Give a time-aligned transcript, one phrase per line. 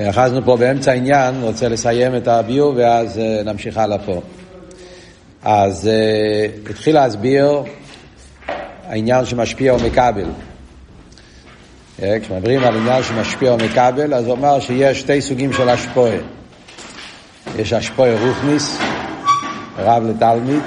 [0.00, 4.20] אחזנו פה באמצע העניין, רוצה לסיים את הביור ואז uh, נמשיך הלאה פה.
[5.42, 7.62] אז uh, התחיל להסביר
[8.86, 10.24] העניין שמשפיע ומקבל.
[11.98, 16.16] Uh, כשמדברים על עניין שמשפיע ומקבל, אז הוא אמר שיש שתי סוגים של השפועה.
[17.56, 18.78] יש השפועה רוחניס,
[19.78, 20.62] רב לתלמיד,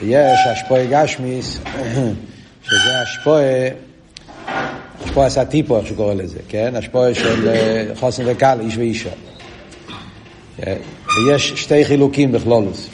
[0.00, 1.58] ויש השפועה גשמיס,
[2.68, 3.85] שזה השפועה
[5.06, 6.76] השפועה סטיפו, איך שקורא לזה, כן?
[6.76, 9.10] השפועה של אה, חוסן וקל, איש ואישה.
[10.56, 10.76] כן?
[11.16, 12.88] ויש שתי חילוקים בכלולוס.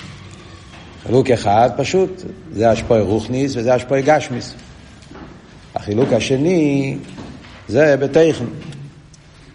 [1.03, 4.55] חילוק אחד פשוט, זה השפועה רוחניס וזה השפועה גשמיס.
[5.75, 6.97] החילוק השני
[7.69, 8.45] זה בתכן.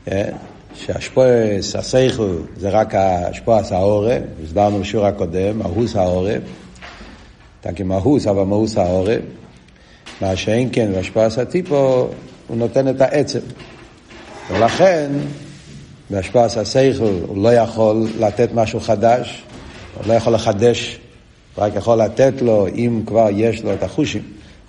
[0.06, 0.32] כן?
[0.76, 6.42] שהשפועה הסייכל זה רק השפועה הסעורב, הסברנו בשיעור הקודם, מהוס העורב,
[7.62, 9.22] תקי מהוס אבל מהוס העורב.
[10.22, 12.10] מה שאין כן, והשפועה הסטיפו
[12.48, 13.40] הוא נותן את העצם.
[14.52, 15.12] ולכן,
[16.10, 19.44] בהשפעת השכל הוא לא יכול לתת משהו חדש,
[19.98, 21.00] הוא לא יכול לחדש,
[21.56, 24.22] הוא רק יכול לתת לו, אם כבר יש לו את החושים,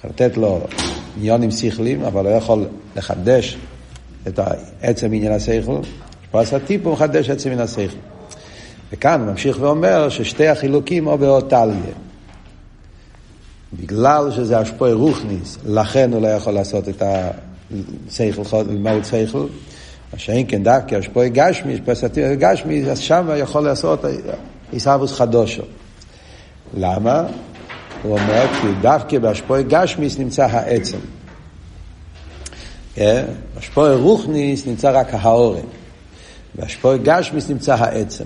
[0.04, 0.60] לתת לו
[1.16, 3.56] עניונים שכליים, אבל לא יכול לחדש
[4.28, 4.40] את
[4.82, 5.80] עצם עניין השכל.
[6.22, 7.96] השפעת הטיפ הוא מחדש עצם עניין השכל.
[8.92, 11.94] וכאן הוא ממשיך ואומר ששתי החילוקים או באות טליה.
[13.72, 17.02] בגלל שזה השפוע רוחניס, לכן הוא לא יכול לעשות את
[18.10, 19.46] שכל, מהו שכל,
[20.12, 24.04] מה שאין כן דווקא השפועי גשמי, פסטי גשמי, אז שם יכול לעשות
[24.72, 25.62] עיסאוווס חדושו.
[26.76, 27.24] למה?
[28.02, 30.98] הוא אומר, כי דווקא בהשפועי גשמיס נמצא העצם.
[33.54, 35.66] בהשפועי רוחניס נמצא רק האורן.
[36.54, 38.24] בהשפועי גשמיס נמצא העצם.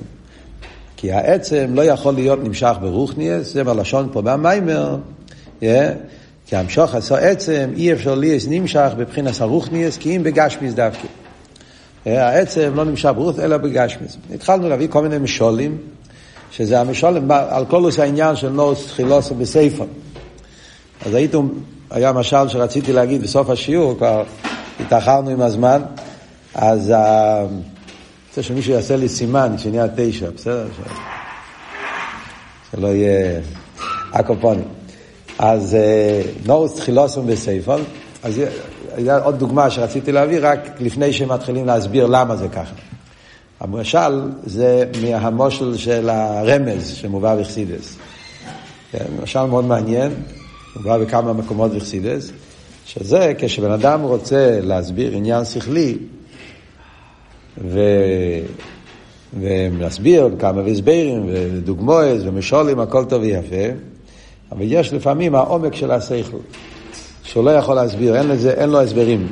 [0.97, 4.97] כי העצם לא יכול להיות נמשך ברוחניאס, זה בלשון פה במיימר,
[6.53, 11.09] כי המשוך עשו עצם, אי אפשר ליאס נמשך בבחינת הרוחניאס, כי אם בגשמיס דווקא.
[12.07, 14.17] העצם לא נמשך ברוך אלא בגשמיס.
[14.35, 15.79] התחלנו להביא כל מיני משולים,
[16.51, 19.87] שזה המשולים על כל עושה העניין של נוס תחילוס בסייפון.
[21.07, 21.49] אז הייתם,
[21.91, 24.25] היה משל שרציתי להגיד בסוף השיעור, כבר
[24.81, 25.83] התאחרנו עם הזמן,
[26.55, 27.61] אז אני
[28.29, 30.67] רוצה שמישהו יעשה לי סימן שנהיה תשע, בסדר?
[32.73, 33.41] שלא יהיה
[34.11, 34.82] אקופונים.
[35.43, 37.81] אז אה, נורוס תחילוסום בסייפון,
[38.23, 38.41] אז
[38.95, 42.75] היה עוד דוגמה שרציתי להביא רק לפני שמתחילים להסביר למה זה ככה.
[43.61, 47.97] המשל זה מהמושל של הרמז שמובא בחסידס.
[48.93, 50.13] כן, משל מאוד מעניין,
[50.77, 52.31] מובא בכמה מקומות בחסידס,
[52.87, 55.99] שזה כשבן אדם רוצה להסביר עניין שכלי,
[57.59, 57.81] ו...
[59.41, 63.92] ומסביר כמה והסברים ודוגמאות ומשולים, הכל טוב ויפה.
[64.53, 66.37] אבל יש לפעמים העומק של השכל,
[67.23, 69.27] שהוא לא יכול להסביר, אין, לזה, אין לו הסברים,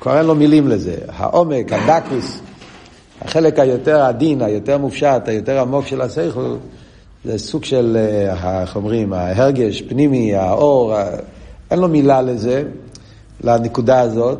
[0.00, 0.96] כבר אין לו מילים לזה.
[1.08, 2.40] העומק, הדקוס,
[3.22, 6.56] החלק היותר עדין, היותר מופשט, היותר עמוק של השכל,
[7.24, 10.94] זה סוג של, אה, איך אומרים, ההרגש, פנימי, האור,
[11.70, 12.64] אין לו מילה לזה,
[13.44, 14.38] לנקודה הזאת.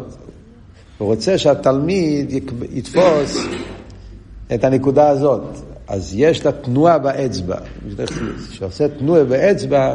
[0.99, 2.33] הוא רוצה שהתלמיד
[2.73, 3.47] יתפוס
[4.55, 5.43] את הנקודה הזאת.
[5.89, 7.57] אז יש את התנועה באצבע,
[8.51, 9.95] שעושה תנועה באצבע,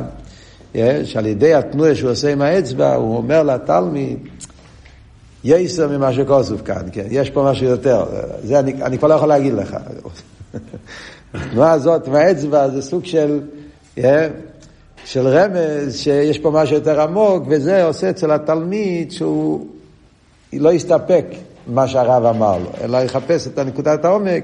[1.03, 4.17] שעל ידי התנועה שהוא עושה עם האצבע, הוא אומר לתלמיד,
[5.43, 8.05] יסר ממה שכוסוף כאן, כן, יש פה משהו יותר,
[8.43, 9.77] זה אני, אני כבר לא יכול להגיד לך.
[11.33, 13.39] התנועה הזאת עם האצבע זה סוג של,
[15.05, 19.67] של רמז, שיש פה משהו יותר עמוק, וזה עושה אצל התלמיד שהוא
[20.53, 21.25] לא יסתפק
[21.67, 24.43] מה שהרב אמר לו, אלא יחפש את נקודת העומק.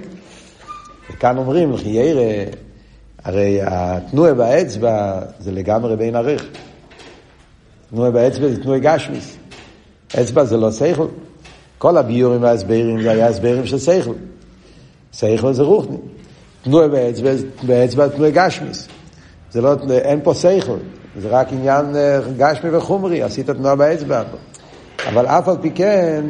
[1.12, 2.52] וכאן אומרים, לכי ירא,
[3.24, 6.46] הרי התנועה באצבע זה לגמרי בין ערך.
[7.90, 9.38] תנועה באצבע זה תנועה גשמיס.
[10.22, 11.08] אצבע זה לא שכל.
[11.78, 14.14] כל הביורים וההסברים זה היה הסברים של שכל.
[15.14, 15.98] שכל זה רוחני.
[16.64, 17.30] תנועה באצבע,
[17.64, 18.88] באצבע תנועה גשמיס.
[19.52, 20.78] זה לא, אין פה שכל.
[21.18, 24.24] זה רק עניין אה, גשמי וחומרי, עשית תנועה באצבע.
[25.08, 26.24] אבל אף על פי כן,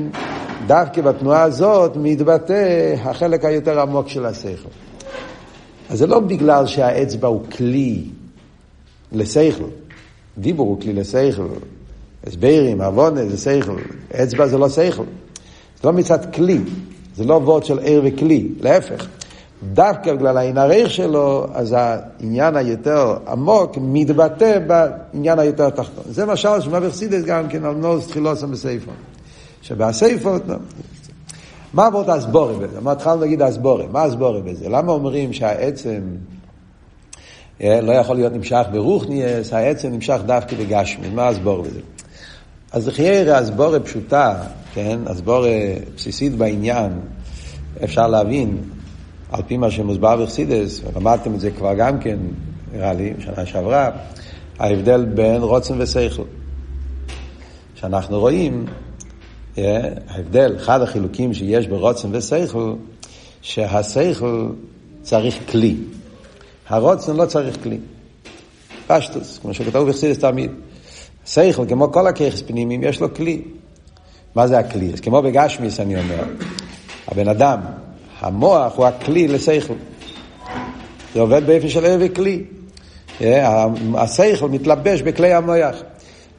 [0.67, 4.69] דווקא בתנועה הזאת מתבטא החלק היותר עמוק של השכל.
[5.89, 8.03] אז זה לא בגלל שהאצבע הוא כלי
[9.11, 9.63] לשכל.
[10.37, 11.47] דיבור הוא כלי לשכל.
[12.27, 13.79] הסברים, עוונה זה שכל.
[14.23, 15.03] אצבע זה לא שכל.
[15.81, 16.59] זה לא מצד כלי.
[17.15, 18.47] זה לא וורד של ער וכלי.
[18.59, 19.07] להפך.
[19.73, 26.03] דווקא בגלל העין הריח שלו, אז העניין היותר עמוק מתבטא בעניין היותר תחתון.
[26.09, 28.93] זה משל שמביא חסידס גם כן על נוס תחילוסם בסייפון.
[29.63, 30.43] שבהסייפות,
[31.73, 32.81] מה עבוד הסבורי בזה?
[32.81, 33.87] מה התחלנו להגיד הסבורי?
[33.91, 34.69] מה הסבורי בזה?
[34.69, 36.01] למה אומרים שהעצם
[37.61, 41.09] אה, לא יכול להיות נמשך ברוכניאס, העצם נמשך דווקא בגשמי?
[41.09, 41.79] מה הסבורי בזה?
[42.71, 44.43] אז חיירה הסבורי פשוטה,
[44.73, 44.99] כן?
[45.05, 46.91] הסבורי בסיסית בעניין,
[47.83, 48.57] אפשר להבין,
[49.31, 52.17] על פי מה שמוסבר בחסידס, ולמדתם את זה כבר גם כן,
[52.73, 53.89] נראה לי, שנה שעברה,
[54.59, 56.23] ההבדל בין רוצן ושכל.
[57.75, 58.65] שאנחנו רואים,
[59.57, 62.73] ההבדל, אחד החילוקים שיש ברוצן ושכל,
[63.41, 64.49] שהשכל
[65.01, 65.75] צריך כלי.
[66.67, 67.77] הרוצן לא צריך כלי.
[68.87, 70.51] פשטוס, כמו שכתוב בחסידס תמיד.
[71.25, 73.41] שכל, כמו כל הכיחס פנימיים, יש לו כלי.
[74.35, 74.93] מה זה הכלי?
[74.93, 76.23] אז כמו בגשמיס אני אומר,
[77.07, 77.59] הבן אדם,
[78.19, 79.73] המוח הוא הכלי לשכל.
[81.13, 82.43] זה עובד באופן של ערב כלי.
[83.21, 83.65] אה,
[83.95, 85.75] השכל מתלבש בכלי המוח.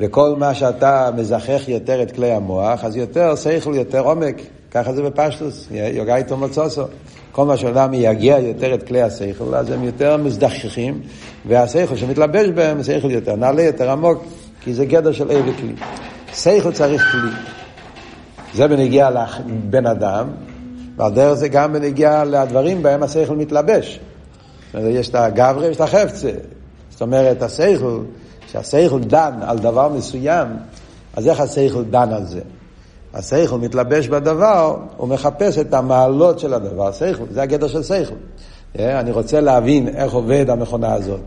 [0.00, 4.36] וכל מה שאתה מזכח יותר את כלי המוח, אז יותר שכל, יותר עומק.
[4.70, 6.82] ככה זה בפשטוס, יוגע איתו מצוסו.
[7.32, 11.00] כל מה שאדם מייגע יותר את כלי השכל, אז הם יותר מזדחכים,
[11.48, 14.24] והשכל שמתלבש בהם, שכל יותר נעלה, יותר עמוק,
[14.60, 15.74] כי זה גדר של ערב כלי.
[16.34, 17.30] שכל צריך כלי.
[18.54, 20.28] זה בנגיע לבן אדם,
[20.96, 24.00] ועל דרך זה גם בנגיע לדברים בהם השכל מתלבש.
[24.74, 26.30] יש את הגברי ויש את החפצה.
[26.90, 27.98] זאת אומרת, השכל,
[28.62, 30.48] כשהשכל דן על דבר מסוים,
[31.16, 32.40] אז איך השכל דן על זה?
[33.14, 36.92] השכל מתלבש בדבר, הוא מחפש את המעלות של הדבר.
[36.92, 38.14] שכל, זה הגדר של שכל.
[38.78, 41.20] אה, אני רוצה להבין איך עובד המכונה הזאת.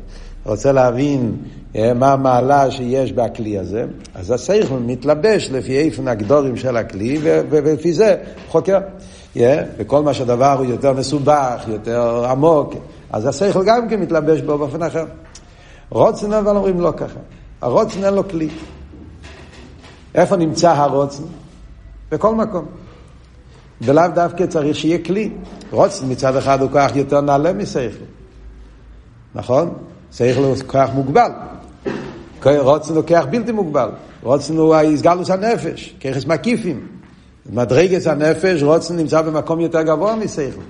[0.46, 1.38] רוצה להבין
[1.76, 3.86] אה, מה המעלה שיש בכלי הזה,
[4.16, 8.16] אז השכל מתלבש לפי איפן הגדורים של הכלי, ולפי זה
[8.50, 8.80] חוקר.
[9.36, 9.40] Yeah,
[9.78, 12.74] וכל מה שהדבר הוא יותר מסובך, יותר עמוק,
[13.12, 15.06] אז השכל גם כן מתלבש בו באופן אחר.
[15.90, 17.20] רוצן אבל אומרים לא ככה.
[17.62, 18.50] הרוצן אין לו כלי.
[20.16, 21.24] איפה נמצא הרוצן?
[22.12, 22.66] בכל מקום.
[23.82, 25.32] ולאו דווקא צריך שיהיה כלי.
[25.72, 28.06] רוצן מצד אחד הוא כוח יותר נעלה משכל.
[29.36, 29.74] נכון?
[30.12, 31.32] שכל הוא כוח מוגבל.
[32.46, 33.90] רוצן הוא כוח בלתי מוגבל.
[34.24, 36.88] רוצן הוא הסגלוס הנפש, ככס מקיפים.
[37.50, 40.62] מדרגס הנפש, רוצן נמצא במקום יותר גבוה משכל.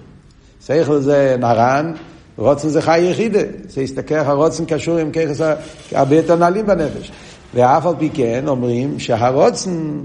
[0.62, 1.94] שכל זה נרן,
[2.38, 3.39] רוצן זה חי יחידה.
[3.69, 5.42] זה הסתכל, הרוצן קשור עם ככס
[5.92, 7.12] הרבה יותר נעלים בנפש.
[7.54, 10.00] ואף על פי כן אומרים שהרוצן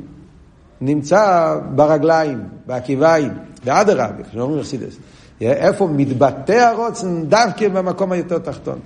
[0.81, 3.33] נמצא ברגליים, בעקיביים,
[3.65, 4.97] באדרבה, כמו שאומרים אכסידס.
[5.41, 7.25] איפה מתבטא הרוצן?
[7.25, 8.79] דווקא במקום היותר תחתון.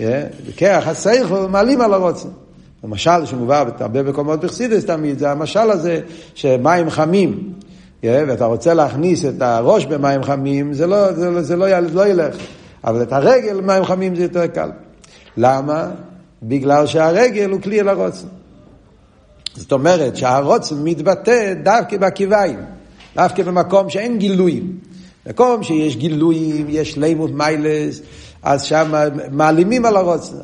[0.00, 2.28] וכך הסייכל מעלים על הרוצן.
[2.84, 6.00] למשל שמובא בהרבה מקומות בחסידס תמיד, זה המשל הזה
[6.34, 7.49] שמים חמים,
[8.04, 12.36] ואתה רוצה להכניס את הראש במים חמים, זה לא, זה, זה לא, לא ילך.
[12.84, 14.70] אבל את הרגל במים חמים זה יותר קל.
[15.36, 15.90] למה?
[16.42, 18.26] בגלל שהרגל הוא כלי אל הרוצן.
[19.54, 22.58] זאת אומרת שהרוצן מתבטא דווקא בקיביים,
[23.16, 24.78] דווקא במקום שאין גילויים.
[25.26, 28.00] מקום שיש גילויים, יש לימוד מיילס,
[28.42, 28.92] אז שם
[29.30, 30.36] מעלימים על הרוצן.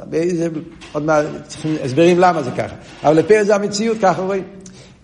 [0.93, 2.75] עוד מעט צריכים הסברים למה זה ככה.
[3.05, 4.45] אבל לפי זה המציאות, ככה רואים.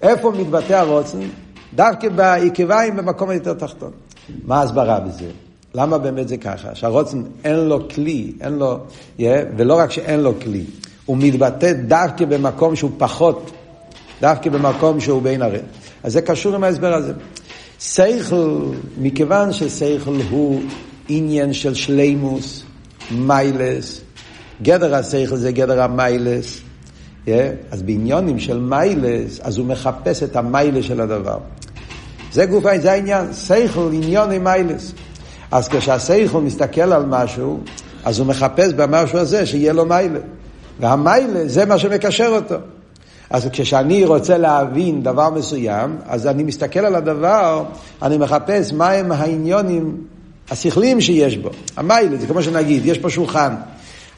[0.02, 1.18] איפה מתבטא הרוצן?
[1.74, 3.90] דווקא בעקביים במקום היותר תחתון.
[4.44, 5.30] מה ההסברה בזה?
[5.74, 6.74] למה באמת זה ככה?
[6.74, 8.78] שהרוצן אין לו כלי, אין לו,
[9.18, 9.22] yeah,
[9.56, 10.64] ולא רק שאין לו כלי,
[11.06, 13.50] הוא מתבטא דווקא במקום שהוא פחות,
[14.20, 15.58] דווקא במקום שהוא בין הרי.
[16.02, 17.12] אז זה קשור עם ההסבר הזה.
[17.80, 20.62] שכל, מכיוון ששכל הוא
[21.08, 22.62] עניין של שלימוס,
[23.10, 24.00] מיילס,
[24.62, 26.60] גדר השכל זה גדר המיילס,
[27.70, 31.38] אז בעניונים של מיילס, אז הוא מחפש את המיילס של הדבר.
[32.32, 34.92] זה גוף, זה העניין, שכל עניון עם מיילס.
[35.50, 37.60] אז כשהשכל מסתכל על משהו,
[38.04, 40.18] אז הוא מחפש במשהו הזה שיהיה לו מיילה.
[40.80, 42.54] והמיילה זה מה שמקשר אותו.
[43.30, 47.64] אז כשאני רוצה להבין דבר מסוים, אז אני מסתכל על הדבר,
[48.02, 49.96] אני מחפש מהם העניונים
[50.50, 51.50] השכליים שיש בו.
[51.76, 53.54] המיילה, זה כמו שנגיד, יש פה שולחן.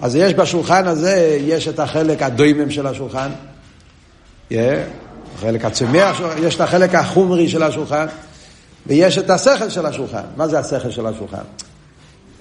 [0.04, 3.30] אז יש בשולחן הזה, יש את החלק הדוימם של השולחן,
[4.50, 4.54] yeah,
[5.34, 8.06] החלק הצומח, יש את החלק החומרי של השולחן,
[8.86, 10.22] ויש את השכל של השולחן.
[10.36, 11.42] מה זה השכל של השולחן?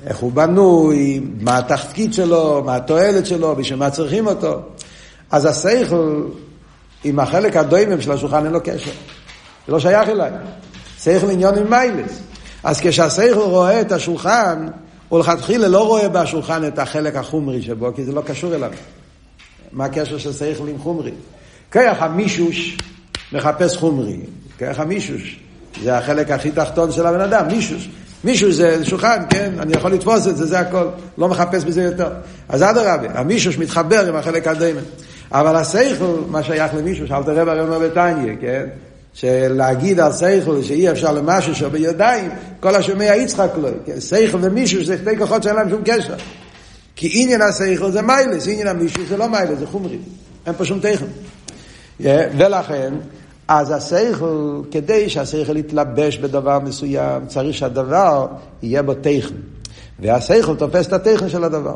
[0.08, 4.62] איך הוא בנוי, מה התפקיד שלו, מה התועלת שלו, בשביל מה צריכים אותו.
[5.32, 6.24] אז השכל
[7.03, 8.91] עם החלק הדוימם של השולחן אין לו קשר.
[9.67, 10.32] זה לא שייך אליי.
[11.00, 12.20] שכל עניון עם מיילס.
[12.63, 14.67] אז כשהשכל רואה את השולחן,
[15.10, 18.72] הוא לכתחילה לא רואה בשולחן את החלק החומרי שבו, כי זה לא קשור אליו.
[19.72, 21.12] מה הקשר של שכל עם חומרי?
[21.72, 22.78] כיח המישוש
[23.32, 24.18] מחפש חומרי.
[24.58, 25.40] כיח המישוש
[25.82, 27.90] זה החלק הכי תחתון של הבן אדם, מישוש.
[28.24, 29.52] מישהו זה שולחן, כן?
[29.60, 30.88] אני יכול לתפוס את זה, זה הכל.
[31.18, 32.10] לא מחפש בזה יותר.
[32.50, 34.82] אז אדרבה, המישוש מתחבר עם החלק הדיימן.
[35.32, 37.80] אבל השכל, מה שייך למישהו, שאלת רב הרי אומר
[38.42, 38.66] כן?
[39.13, 43.70] שלהגיד על שכל שאי אפשר למשהו שהוא בידיים, כל השומע יצחק לו.
[44.00, 46.15] שכל ומישהו זה שתי כוחות שאין להם שום קשר.
[46.96, 49.98] כי עניין השכל זה מיילס, עניין המישהו זה לא מיילס, זה חומרי.
[50.46, 51.05] אין פה שום תכן.
[52.38, 52.93] ולכן,
[53.48, 58.27] אז השכל, כדי שהשכל יתלבש בדבר מסוים, צריך שהדבר
[58.63, 59.36] יהיה בו תכן.
[60.00, 61.75] והשכל תופס את התכן של הדבר.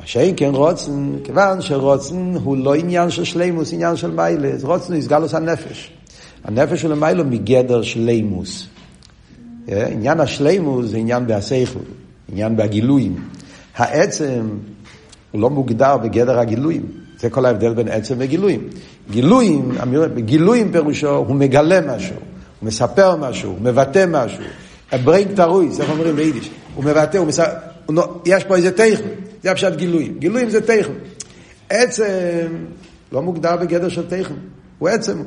[0.00, 4.92] מה שאין כן רוצן, כיוון שרוצן הוא לא עניין של שלימוס, עניין של מיילס, רוצן
[4.92, 5.99] הוא יסגלוס הנפש.
[6.44, 8.68] הנפש הוא למיילו מגדר שלימוס.
[9.68, 11.78] אה, עניין השלימוס זה עניין בהשכל,
[12.32, 13.16] עניין בהגילויים.
[13.76, 14.48] העצם
[15.34, 16.86] לא מוגדר בגדר הגילויים.
[17.20, 18.68] זה כל ההבדל בין עצם וגילויים.
[19.10, 19.72] גילויים,
[20.16, 24.42] גילויים פירושו, הוא מגלה משהו, הוא מספר משהו, הוא מבטא משהו.
[25.04, 26.50] ברינג תרויס, איך אומרים ביידיש?
[26.74, 27.44] הוא מבטא, הוא מספר,
[28.26, 29.08] יש פה איזה טכן,
[29.42, 30.18] זה הפשט גילויים.
[30.18, 30.92] גילויים זה טכן.
[31.70, 32.46] עצם
[33.12, 34.34] לא מוגדר בגדר של טכן,
[34.78, 35.22] הוא עצם.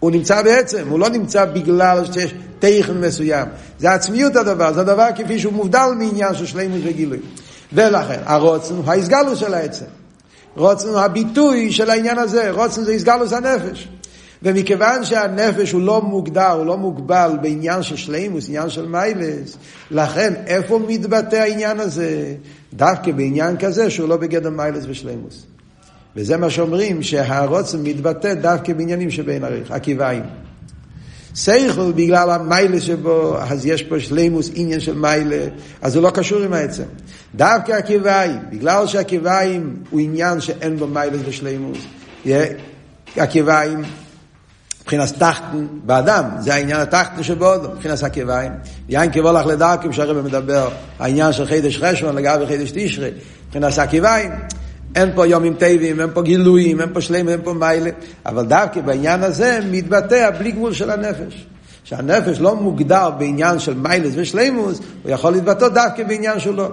[0.00, 3.48] הוא נמצא בעצם, הוא לא נמצא בגלל שיש טכן מסוים.
[3.78, 7.18] זה עצמיות הדבר, זה הדבר כפי שהוא מובדל מעניין של שלימוס וגילוי.
[7.72, 9.84] ולכן, הרוצן הוא ההסגלוס של העצם.
[10.56, 13.88] רוצן הוא הביטוי של העניין הזה, רוצן זה הסגלוס הנפש.
[14.42, 19.56] ומכיוון שהנפש הוא לא מוגדר, הוא לא מוגבל בעניין של שלימוס, עניין של מיילס,
[19.90, 22.34] לכן איפה מתבטא העניין הזה?
[22.74, 25.46] דווקא בעניין כזה שהוא לא בגדר מיילס ושלימוס.
[26.16, 30.22] וזה מה שאומרים, שהרוצן מתבטא דווקא בעניינים שבין עקיביים.
[31.34, 35.46] סייכל בגלל המיילה שבו, אז יש פה שלימוס, עניין של מיילה,
[35.82, 36.84] אז הוא לא קשור עם העצם.
[37.34, 41.78] דווקא הקיביים, בגלל שהקיביים הוא עניין שאין בו מיילה ושלימוס,
[43.16, 43.82] הקיביים,
[44.82, 48.52] מבחינת תחתן באדם, זה העניין התחתן שבאודו, מבחינת הקיביים.
[48.88, 53.10] יין כבולך לדרכם, שהרבא מדבר, העניין של חידש חשבון לגבי חידש תשרי,
[53.46, 54.30] מבחינת הקיביים.
[54.96, 57.90] אין פה יומים טבעים, אין פה גילויים, אין פה שלמים, אין פה מיילה,
[58.26, 61.46] אבל דווקא בעניין הזה מתבטא בלי גבול של הנפש.
[61.84, 66.68] שהנפש לא מוגדר בעניין של מיילס ושלימוס, הוא יכול להתבטא דווקא בעניין שלו.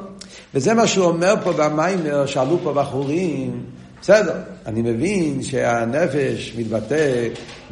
[0.55, 3.63] וזה מה שהוא אומר פה במיימר, שאלו פה בחורים,
[4.01, 4.33] בסדר,
[4.65, 7.27] אני מבין שהנפש מתבטא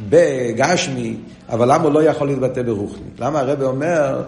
[0.08, 1.16] בגשמי,
[1.48, 3.08] אבל למה הוא לא יכול להתבטא ברוחני?
[3.18, 4.22] למה הרב אומר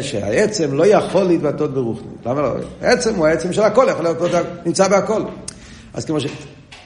[0.00, 2.06] שהעצם לא יכול להתבטא ברוחני?
[2.26, 2.54] למה לא?
[2.80, 4.18] העצם הוא העצם של הכל, יכול להיות
[4.66, 5.22] נמצא בהכל.
[5.94, 6.26] אז כמו ש...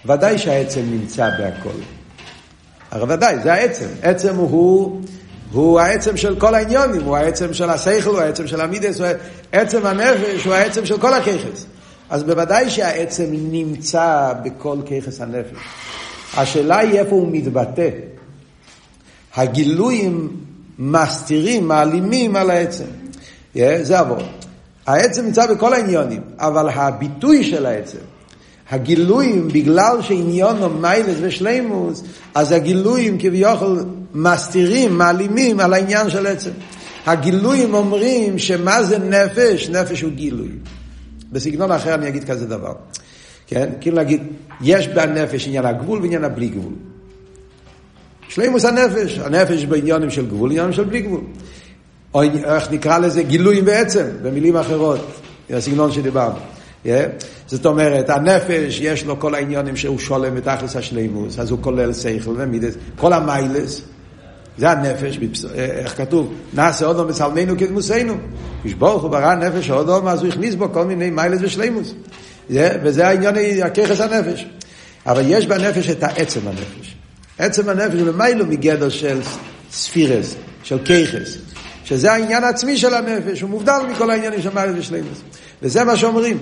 [0.06, 1.78] ודאי שהעצם נמצא בהכל.
[2.90, 3.86] הרי ודאי, זה העצם.
[4.02, 5.00] עצם הוא,
[5.52, 9.08] הוא העצם של כל העניונים, הוא העצם של השכל, הוא העצם של המידס, הוא...
[9.52, 11.66] עצם הנפש הוא העצם של כל הככס.
[12.10, 15.58] אז בוודאי שהעצם נמצא בכל ככס הנפש.
[16.36, 17.88] השאלה היא איפה הוא מתבטא.
[19.36, 20.36] הגילויים
[20.78, 22.84] מסתירים, מעלימים על העצם.
[23.56, 24.18] Yeah, זה עבור.
[24.86, 27.98] העצם נמצא בכל העניונים, אבל הביטוי של העצם,
[28.70, 32.02] הגילויים, בגלל שעניון מיילס ושלימוס,
[32.34, 36.50] אז הגילויים כביכול מסתירים, מעלימים על העניין של עצם.
[37.06, 39.68] הגילויים אומרים שמה זה נפש?
[39.68, 40.48] נפש הוא גילוי.
[41.32, 42.72] בסגנון אחר אני אגיד כזה דבר.
[43.46, 43.68] כן?
[43.80, 44.22] כאילו להגיד,
[44.60, 46.72] יש בנפש עניין הגבול ועניין הבלי גבול.
[48.28, 51.20] שלימוס הנפש, הנפש בעניונים של גבול, עניונים של בלי גבול.
[52.14, 55.06] או איך נקרא לזה גילויים בעצם, במילים אחרות,
[55.50, 56.36] הסגנון שדיברנו.
[56.84, 56.88] Yeah.
[57.46, 62.34] זאת אומרת, הנפש, יש לו כל העניונים שהוא שולם בתכלס השלימוס, אז הוא כולל שכל
[62.36, 63.82] ומידס, כל המיילס,
[64.58, 65.18] זה הנפש,
[65.54, 66.32] איך כתוב?
[66.54, 68.14] נעשה אודום בצלמנו כדמוסנו.
[68.64, 71.94] כשברוך הוא ברא נפש אודום, אז הוא הכניס בו כל מיני מיילס ושלימוס.
[72.50, 74.46] וזה העניין, הככס הנפש.
[75.06, 76.96] אבל יש בנפש את העצם הנפש.
[77.38, 79.20] עצם הנפש הוא למיילו מגדר של
[79.70, 81.36] ספירס, של ככס.
[81.84, 85.18] שזה העניין העצמי של הנפש, הוא מובדל מכל העניינים של מיילס ושלימוס.
[85.62, 86.38] וזה מה שאומרים.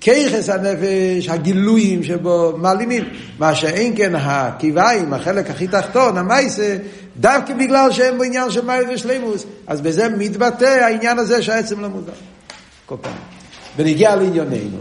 [0.00, 3.04] כיחס הנפש, הגילויים שבו מעלימים.
[3.38, 6.76] מה שאין כן הקיביים, החלק הכי תחתון, המייסה,
[7.16, 12.12] דווקא בגלל שהם בעניין של מייס ושלימוס, אז בזה מתבטא העניין הזה שהעצם לא מודע.
[12.86, 13.12] כל פעם.
[13.76, 14.78] ונגיע לענייננו.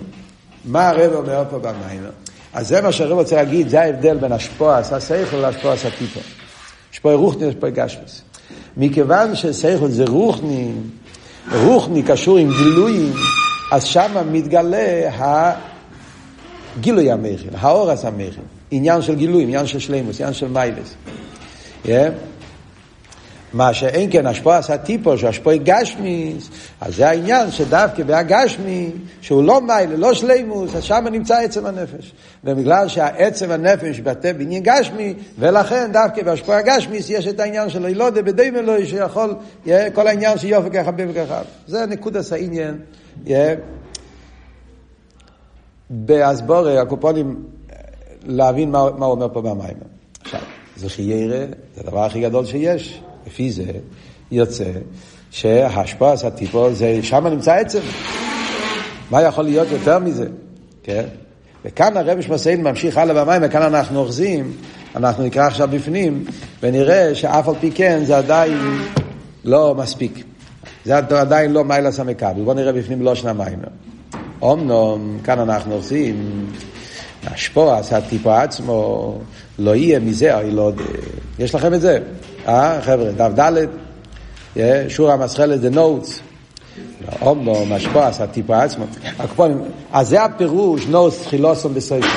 [0.66, 2.10] מה הרב אומר פה במיימר?
[2.56, 6.20] אז זה מה שהרב רוצה להגיד, זה ההבדל בין השפועס הסייכל להשפועס הטיפו.
[6.92, 8.22] השפועי רוחני והשפועי גשמוס.
[8.78, 10.72] מכיוון שסייכל זה רוחני,
[11.52, 13.14] רוחני קשור עם גילויים,
[13.72, 15.10] אז שם מתגלה
[16.78, 20.96] הגילוי המכין, האורס המכין, עניין של גילוי, עניין של שלימוס, עניין של מיילס.
[21.86, 21.88] Yeah.
[23.56, 26.50] מה שאין כן השפוע עשה טיפו, שהשפוע גשמיס,
[26.82, 32.14] אז זה העניין שדווקא בהגשמי, שהוא לא מיילה, לא שלימוס, אז שם נמצא עצם הנפש.
[32.44, 38.22] ובגלל שהעצם הנפש מתבטא בעניין גשמי, ולכן דווקא בהשפוע הגשמיס יש את העניין של אילודה
[38.22, 39.36] בדי מלואי, שיכול,
[39.94, 41.42] כל העניין שיופי ככה וככה.
[41.68, 42.78] זה נקודת העניין.
[45.90, 47.44] באסבורי, הקופונים,
[48.24, 49.78] להבין מה, מה הוא אומר פה במים.
[50.22, 50.40] עכשיו,
[50.76, 51.46] זה חיירה,
[51.76, 53.02] זה הדבר הכי גדול שיש.
[53.28, 53.72] לפי זה
[54.32, 54.72] יוצא
[55.32, 57.80] שהשפעה הטיפו, זה שם נמצא עצם.
[59.12, 60.28] מה יכול להיות יותר מזה?
[60.84, 61.06] כן?
[61.66, 64.52] וכאן הרב שמסיין ממשיך הלאה במים, וכאן אנחנו אוחזים
[64.96, 66.26] אנחנו נקרא עכשיו בפנים,
[66.64, 68.58] ונראה שאף על פי כן זה עדיין
[69.46, 70.24] לא מספיק.
[70.86, 72.42] זה עדיין לא מיילס המקבל.
[72.44, 73.68] בואו נראה בפנים לא שנה מיימר.
[74.44, 76.46] אמנום, כאן אנחנו עושים
[77.26, 79.20] השפוע, עשה טיפו עצמו,
[79.60, 80.72] לא יהיה מזה, אוי לא.
[81.40, 82.00] יש לכם את זה?
[82.48, 83.66] אה, חבר'ה, דף ד',
[84.90, 86.20] שור המסחלת זה נוטס.
[87.22, 88.86] אומנו, עשה טיפו עצמו.
[89.92, 92.08] אז זה הפירוש, נוטס תחילוסון בסופו.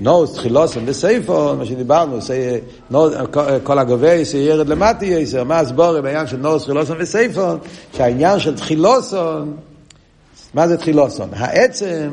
[0.00, 2.18] נוס תחילוסם בסייפו, מה שדיברנו,
[3.64, 7.52] כל הגובי ירד למטי יסר, מה הסבורי בעניין של נוס תחילוסם בסייפו,
[7.96, 9.56] שהעניין של תחילוסון,
[10.54, 11.28] מה זה תחילוסון?
[11.32, 12.10] העצם,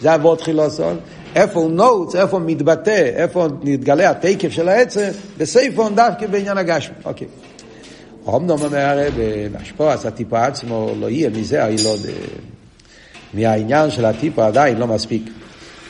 [0.00, 0.96] זה עבור תחילוסון,
[1.34, 6.94] איפה הוא נוץ, איפה הוא מתבטא, איפה נתגלה התקף של העצם, בסייפון דווקא בעניין הגשמי.
[7.04, 7.26] אוקיי.
[8.26, 8.98] אומנום אומר
[9.60, 12.00] משפוע, עשה טיפה עצמו, לא יהיה מזה הילוד,
[13.34, 15.22] מהעניין של הטיפה עדיין לא מספיק.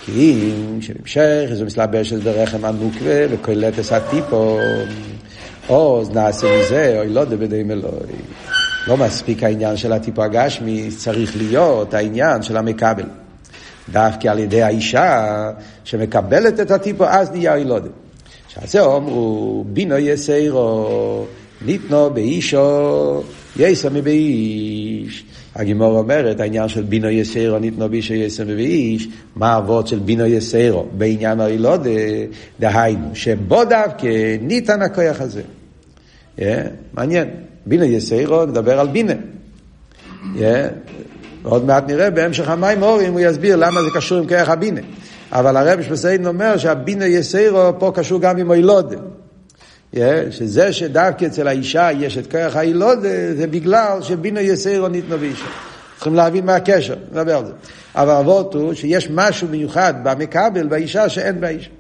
[0.04, 4.58] כי אם שנמשך, זה מסלבר של ברחם הנוקבה וקולטס הטיפו,
[5.66, 7.92] עוז נעשה מזה, אוי לא דבדי מלואי.
[8.86, 13.04] לא מספיק העניין של הטיפו הגשמי, צריך להיות העניין של המקבל.
[13.92, 15.50] דווקא על ידי האישה
[15.84, 17.90] שמקבלת את הטיפו, אז נהיה אילודת.
[18.48, 21.26] שעל זה אמרו, בינו יסיירו,
[21.66, 23.22] ניתנו באישו,
[23.56, 25.24] יסר מבאיש.
[25.54, 30.86] הגימור אומרת, העניין של בינו יסיירו ניתנו באישו יסר מבאיש, מה האבות של בינו יסיירו
[30.92, 31.90] בעניין האילודה,
[32.60, 35.42] דהיינו, שבו דווקא ניתן הכוח הזה.
[36.38, 36.42] Yeah,
[36.94, 37.28] מעניין.
[37.66, 39.12] בינו יסיירו מדבר על בינה.
[40.34, 40.38] Yeah,
[41.44, 44.80] ועוד מעט נראה בהמשך המים אורים, הוא יסביר למה זה קשור עם כוח הבינה.
[45.32, 48.96] אבל הרב שפסיין אומר שהבינה יסיירו פה קשור גם עם אילודה.
[50.30, 55.46] שזה שדווקא אצל האישה יש את כוח הילודה, זה בגלל שבינו יסיירו ניתנו באישה.
[55.94, 57.52] צריכים להבין מה הקשר, נדבר על זה.
[57.94, 61.70] אבל אבות הוא שיש משהו מיוחד במקבל באישה שאין באישה.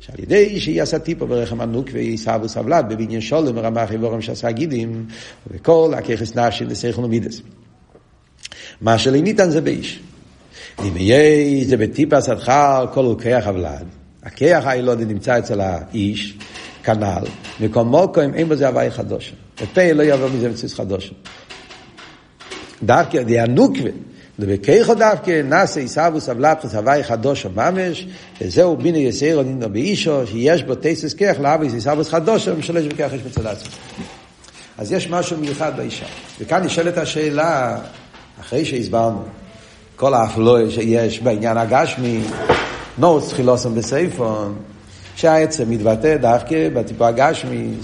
[0.00, 4.50] שעל ידי שהיא עשה טיפו ברחם ענוק והיא סבו סבלת בבניין שולם רמח איבורם שעשה
[4.50, 5.06] גידים
[5.50, 7.42] וכל הככס נפשי לסייכון ומידס.
[8.80, 10.00] מה שלא ניתן זה באיש.
[10.82, 13.86] אם יהיה זה בטיפה סדחר כל כיח הוולד.
[14.22, 16.38] הכיח הילודי נמצא אצל האיש,
[16.82, 17.24] כנ"ל,
[17.60, 19.32] מקום מוקוים אין בזה הוואי חדוש.
[19.60, 21.12] ופה לא יבוא מזה מציץ חדוש.
[22.82, 23.90] דווקא די הנוקווה,
[24.38, 28.06] ובכיחו דווקא נעשה עיסאוו סבלת הוואי חדוש ממש,
[28.40, 33.20] וזהו בינו יסירו נינו באישו, שיש בו תסס כיח לאבו עיסאוו חדוש, ומשלש בכיח יש
[33.26, 33.70] מצד עצמו.
[34.78, 36.06] אז יש משהו מיוחד באישה.
[36.40, 37.78] וכאן נשאלת השאלה,
[38.40, 39.22] אחרי שהסברנו
[39.96, 42.22] כל האפלוי שיש בעניין הגשמי,
[42.98, 44.58] נוס חילוסם בסייפון,
[45.16, 47.74] שהעצם מתבטא דווקא בטיפה הגשמי,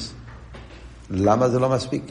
[1.11, 2.03] למה זה לא מספיק?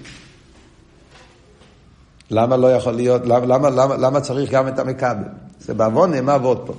[2.32, 5.24] למה לא יכול להיות, למה, למה, למה, למה צריך גם את המכבל?
[5.60, 6.74] זה בעוון מה עבוד פה.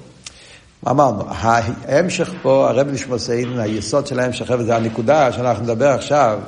[0.88, 6.38] אמרנו, ההמשך פה, הרב נשמוסיין, היסוד של ההמשך, זה הנקודה שאנחנו נדבר עכשיו,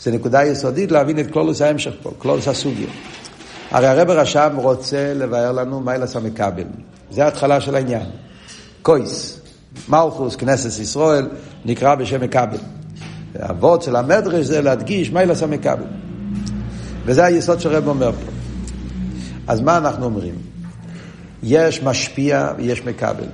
[0.00, 2.88] זה נקודה יסודית להבין את קלולוס ההמשך פה, קלולוס הסוגיה.
[3.70, 6.64] הרי הרב הרשם רוצה לבאר לנו מיילס המכבל.
[7.10, 8.06] זה ההתחלה של העניין.
[8.82, 9.40] קויס,
[9.88, 11.28] מלכוס, כנסת ישראל,
[11.64, 12.58] נקרא בשם מכבל.
[13.34, 15.84] האבות של המדרש זה להדגיש מיילס המכבל.
[17.04, 18.30] וזה היסוד שהרב אומר פה.
[19.46, 20.34] אז מה אנחנו אומרים?
[21.42, 23.26] יש משפיע ויש מכבל.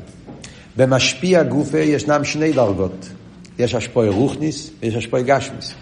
[0.77, 3.09] במשפיע גופה ישנם שני דרגות.
[3.59, 5.75] יש השפוי רוכניס ויש השפוי גשמיס.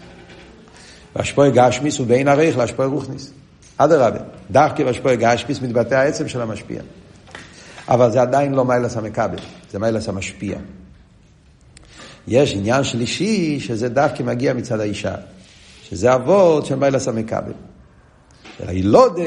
[1.16, 3.32] והשפוי גשמיס הוא בין ערך להשפוי רוכניס.
[3.76, 4.18] אדרבה,
[4.50, 6.82] דווקא בהשפוע גשמיס מתבטא העצם של המשפיע.
[7.88, 9.38] אבל זה עדיין לא מיילס המכבל,
[9.70, 10.58] זה מיילס המשפיע.
[12.28, 15.14] יש עניין שלישי שזה דווקא מגיע מצד האישה,
[15.82, 17.52] שזה אבות של מיילס המכבל.
[18.66, 19.22] הילודה,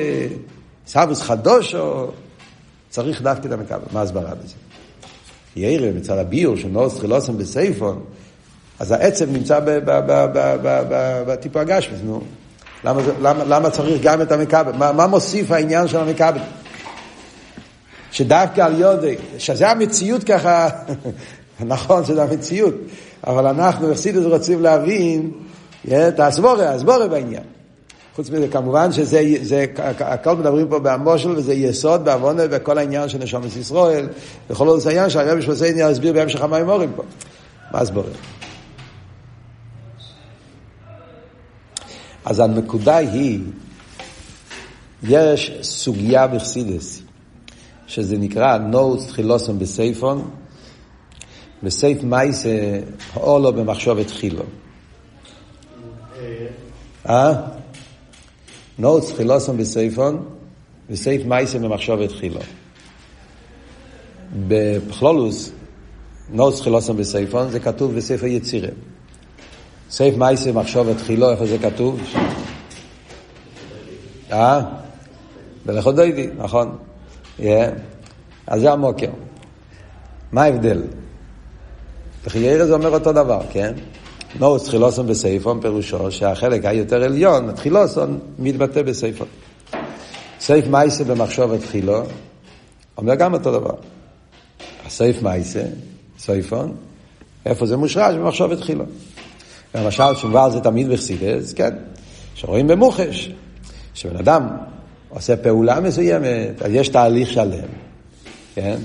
[0.87, 2.11] סבוס חדושו,
[2.89, 3.79] צריך דווקא את המכבל.
[3.91, 4.55] מה הסברה בזה?
[5.55, 8.03] ירא מצד הביור של נוס חילוסם בסייפון,
[8.79, 9.59] אז העצם נמצא
[11.27, 12.21] בטיפו הגשמיס, נו.
[12.87, 14.71] למה, למה, למה צריך גם את המכבל?
[14.71, 16.41] מה, מה מוסיף העניין של המכבל?
[18.11, 20.69] שדווקא על יודי, שזה המציאות ככה,
[21.59, 22.73] נכון שזה המציאות,
[23.27, 25.31] אבל אנחנו החסידות רוצים להבין
[25.87, 27.43] את הסבורה, הסבורה בעניין.
[28.15, 29.65] חוץ מזה, כמובן שזה, זה,
[29.99, 34.07] הכל מדברים פה בהמושל, וזה יסוד בעוונה בכל העניין של נשומת ישראל,
[34.49, 37.03] וכל עוד זה העניין שהרבי שמסייני יסביר בהמשך המימורים פה.
[37.71, 38.09] מה הסבורה?
[42.27, 43.39] אז הנקודה היא,
[45.03, 47.01] יש סוגיה בחסידס,
[47.87, 50.29] שזה נקרא נוטס תחילוסם בסייפון,
[51.63, 52.79] בסייף מייסה
[53.17, 54.43] אולו במחשבת חילו.
[57.09, 57.33] אה?
[58.79, 60.25] נוטס תחילוסם בסייפון,
[60.89, 62.39] וסייף מייסה במחשבת חילו.
[64.47, 65.51] בכלולוס,
[66.29, 68.69] נוס חילוסם בסייפון, זה כתוב בספר יצירה.
[69.89, 71.99] סייף מייסה מחשוב התחילו, איפה זה כתוב?
[74.31, 74.61] אה?
[75.65, 76.77] בלכות דוידי, נכון.
[78.47, 79.09] אז זה המוקר.
[80.31, 80.83] מה ההבדל?
[82.25, 83.73] בחיירה זה אומר אותו דבר, כן?
[84.39, 89.27] נוס תחילוסון בסייפון פירושו שהחלק היותר עליון, התחילוסון, מתבטא בסייפון.
[90.39, 92.03] סייף מייסה במחשוב התחילו,
[92.97, 93.75] אומר גם אותו דבר.
[94.85, 95.63] הסייף מייסה,
[96.19, 96.75] סייפון,
[97.45, 98.15] איפה זה מושרש?
[98.15, 98.85] במחשוב התחילו.
[99.75, 101.75] למשל, שובל זה תמיד בחסידס, כן,
[102.35, 103.31] שרואים במוחש,
[103.93, 104.47] שבן אדם
[105.09, 107.67] עושה פעולה מסוימת, אז יש תהליך שלם,
[108.55, 108.77] כן?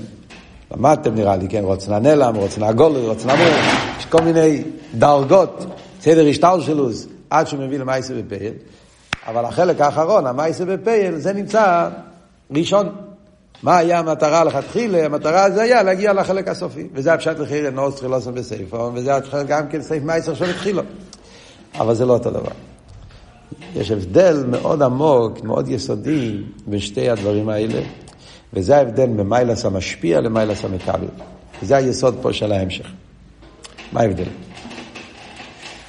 [0.71, 1.63] למדתם נראה לי, כן?
[1.63, 3.45] רוצנה נלם, רוצנה גולו, רוצנה מור,
[3.99, 4.63] יש כל מיני
[4.95, 5.65] דרגות,
[6.01, 6.89] סדר השטל שלו,
[7.29, 8.53] עד שהוא מביא למייסה בפייל,
[9.27, 11.89] אבל החלק האחרון, המייסה בפייל, זה נמצא
[12.51, 12.89] ראשון.
[13.63, 15.05] מה היה המטרה לכתחילה?
[15.05, 16.87] המטרה זה היה להגיע לחלק הסופי.
[16.93, 19.11] וזה הפשט לחייר נוס תחילוסם בסייפון, וזה
[19.47, 20.81] גם כן סייף מייסר של התחילו.
[21.79, 22.51] אבל זה לא אותו דבר.
[23.75, 27.81] יש הבדל מאוד עמוק, מאוד יסודי, בין שתי הדברים האלה,
[28.53, 31.07] וזה ההבדל ממיילס המשפיע למיילס המקבל.
[31.63, 32.85] וזה היסוד פה של ההמשך.
[33.91, 34.29] מה ההבדל?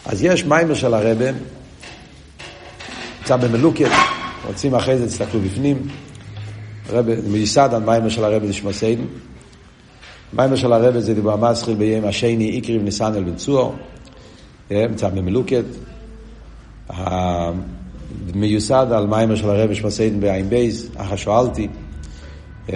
[0.07, 1.25] אז יש מיימר של הרבה,
[3.19, 3.91] נמצא במלוקת,
[4.47, 5.89] רוצים אחרי זה, תסתכלו בפנים.
[6.89, 9.05] הרב, מיוסד על מיימר של הרב לשמו סיידן.
[10.33, 13.75] מיימר של הרב זה דיבור המסחיל ביום השני, איקריב ניסן אל בן צור,
[14.71, 15.65] נמצא במלוקת.
[18.35, 21.69] מיוסד על מיימר של הרב לשמו סיידן בעין בייס, אחר שואלתי,
[22.69, 22.75] אחר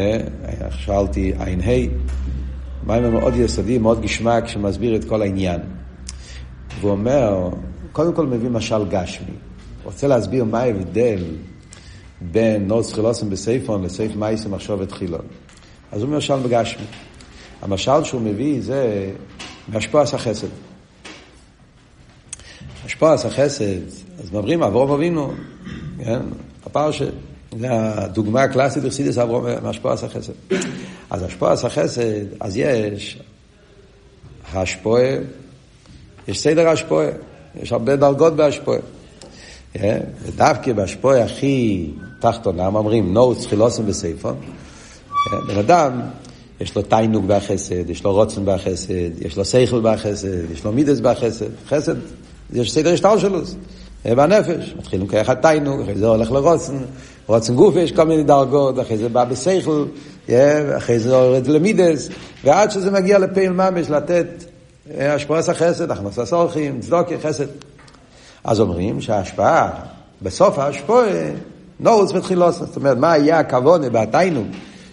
[0.70, 1.88] שואלתי עין ה',
[2.86, 5.60] מיימר מאוד יסודי, מאוד גשמק, שמסביר את כל העניין.
[6.80, 7.48] והוא אומר,
[7.92, 9.34] קודם כל מביא משל גשמי.
[9.84, 11.24] רוצה להסביר מה ההבדל
[12.20, 15.20] בין נוס חילוסם בסייפון לסייף מייסם מחשוב ותחילון.
[15.92, 16.84] אז הוא משל בגשמי.
[17.62, 19.10] המשל שהוא מביא זה
[19.68, 20.48] מהשפועס החסד.
[22.84, 23.86] השפועס החסד,
[24.18, 25.32] אז מדברים אברום אבינו,
[26.04, 26.20] כן?
[26.66, 27.04] הפרשה,
[27.58, 30.32] זה הדוגמה הקלאסית לחסידס אברום מהשפועס החסד.
[31.10, 33.18] אז השפועס החסד, אז יש
[34.52, 35.10] השפועה,
[36.28, 37.06] יש סדר השפועה,
[37.62, 38.78] יש הרבה דרגות בהשפועה.
[39.72, 40.00] כן?
[40.22, 44.36] ודווקא בהשפועה הכי תחתונה, אומרים נוס חילוסם בסייפון,
[45.30, 45.52] כן?
[45.54, 46.00] בן אדם,
[46.60, 51.00] יש לו תיינוג בהחסד, יש לו רוצן בהחסד, יש לו שכל בהחסד, יש לו מידס
[51.00, 51.94] בהחסד, חסד,
[52.52, 53.38] יש סדר השטר שלו,
[54.04, 56.78] בנפש, מתחילים כאחד תיינוג, אחרי זה הולך לרוצן,
[57.26, 59.84] רוצן גוף יש כל מיני דרגות, אחרי זה בא בשכל,
[60.76, 62.08] אחרי זה יורד למידס,
[62.44, 64.26] ועד שזה מגיע לפעיל ממש לתת
[64.98, 67.46] השפועס החסד, הכנסת אורחים, צדוקי, חסד.
[68.44, 69.70] אז אומרים שההשפעה,
[70.22, 71.06] בסוף ההשפועה,
[71.80, 72.58] נורץ ותחילוס.
[72.58, 74.44] זאת אומרת, מה היה הכוונה בהתיינו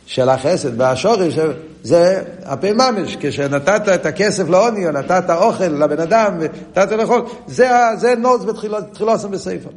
[0.05, 1.39] של החסד והשורש,
[1.83, 7.69] זה הפה ממש, כשנתת את הכסף לעוני, או נתת אוכל לבן אדם, ונתת לאכול, זה,
[7.97, 9.69] זה נורץ ותחילוסם בספר.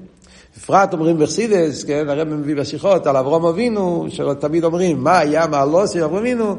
[0.57, 6.03] בפרט אומרים בחסידס, כן, הרב מביא בשיחות על אברום אבינו, שתמיד אומרים, מה היה מעלוסי
[6.03, 6.57] אברום אבינו?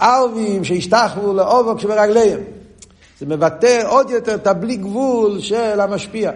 [0.00, 2.40] ערבים שהשתחוו לאובוק שברגליהם.
[3.20, 6.30] זה מבטא עוד יותר את הבלי גבול של המשפיע.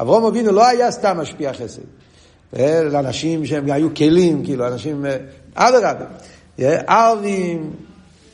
[0.00, 1.82] אברום אבינו לא היה סתם משפיע חסד.
[2.90, 5.16] לאנשים שהם היו כלים, כאילו, אנשים, אה,
[5.54, 6.04] אדרבה,
[6.86, 7.70] ערבים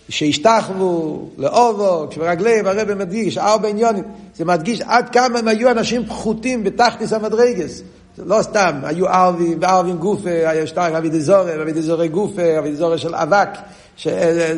[0.08, 4.04] שהשתחוו לאובו, כשברגליהם הרב מדגיש, ארבע עניונים,
[4.36, 7.82] זה מדגיש עד כמה הם היו אנשים פחותים בתחתיס המדרגס.
[8.18, 12.98] לא סתם, היו ערבים, וערבים גופה, היה שטר אבי דזורי, אבי דזורי גופה, אבי דזורי
[12.98, 13.48] של אבק,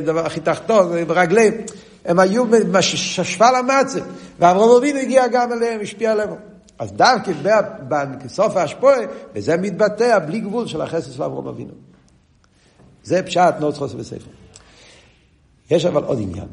[0.04, 1.54] דבר הכי תחתון, ברגליהם.
[2.04, 4.00] הם היו בשפל המצה,
[4.38, 6.55] ואברהם אבינו הגיע גם אליהם, השפיע עליהם.
[6.78, 7.32] אז דווקא
[8.24, 8.98] בסוף ההשפועה,
[9.34, 11.72] וזה מתבטא בלי גבול של החסד של אברהם אבינו.
[13.02, 14.30] זה פשט נוץ חוסר בספר.
[15.70, 16.48] יש אבל עוד עניין,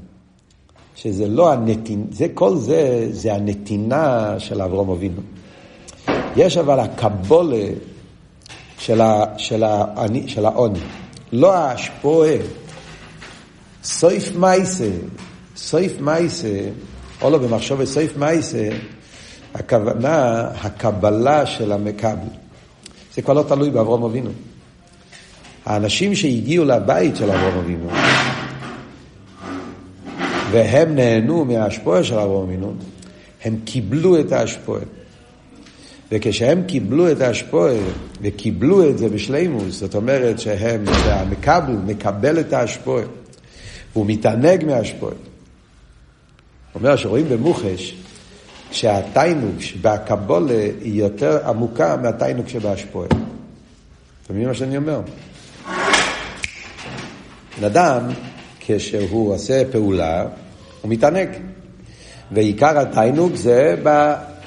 [0.96, 5.22] שזה לא הנתינה, זה כל זה, זה הנתינה של אברהם אבינו.
[6.36, 7.68] יש אבל הקבולה
[8.78, 9.86] של, ה, של, ה,
[10.28, 10.80] של העוני,
[11.32, 12.36] לא ההשפועה.
[13.84, 14.90] סויף מייסה,
[15.56, 16.70] סויף מייסה,
[17.22, 18.70] או לא במחשבת סויף מייסה,
[19.54, 22.28] הכוונה, הקבלה של המקבל.
[23.16, 24.30] זה כבר לא תלוי באברום אבינו.
[25.66, 27.90] האנשים שהגיעו לבית של אברום אבינו,
[30.52, 32.74] והם נהנו מההשפועה של אברום אבינו,
[33.44, 34.82] הם קיבלו את ההשפועה.
[36.12, 37.74] וכשהם קיבלו את ההשפועה
[38.22, 43.04] וקיבלו את זה בשלימוס, זאת אומרת שהם, המקבל מקבל את ההשפועה,
[43.94, 45.14] הוא מתענג מההשפועה.
[46.76, 47.96] אומר שרואים במוחש
[48.74, 53.08] שהתיינוג שבקבולה היא יותר עמוקה מהתיינוג שבהשפועה.
[53.08, 55.02] אתה מבין מה שאני אומר?
[57.58, 58.02] בן אדם,
[58.60, 60.22] כשהוא עושה פעולה,
[60.82, 61.30] הוא מתענג.
[62.32, 63.76] ועיקר התיינוג זה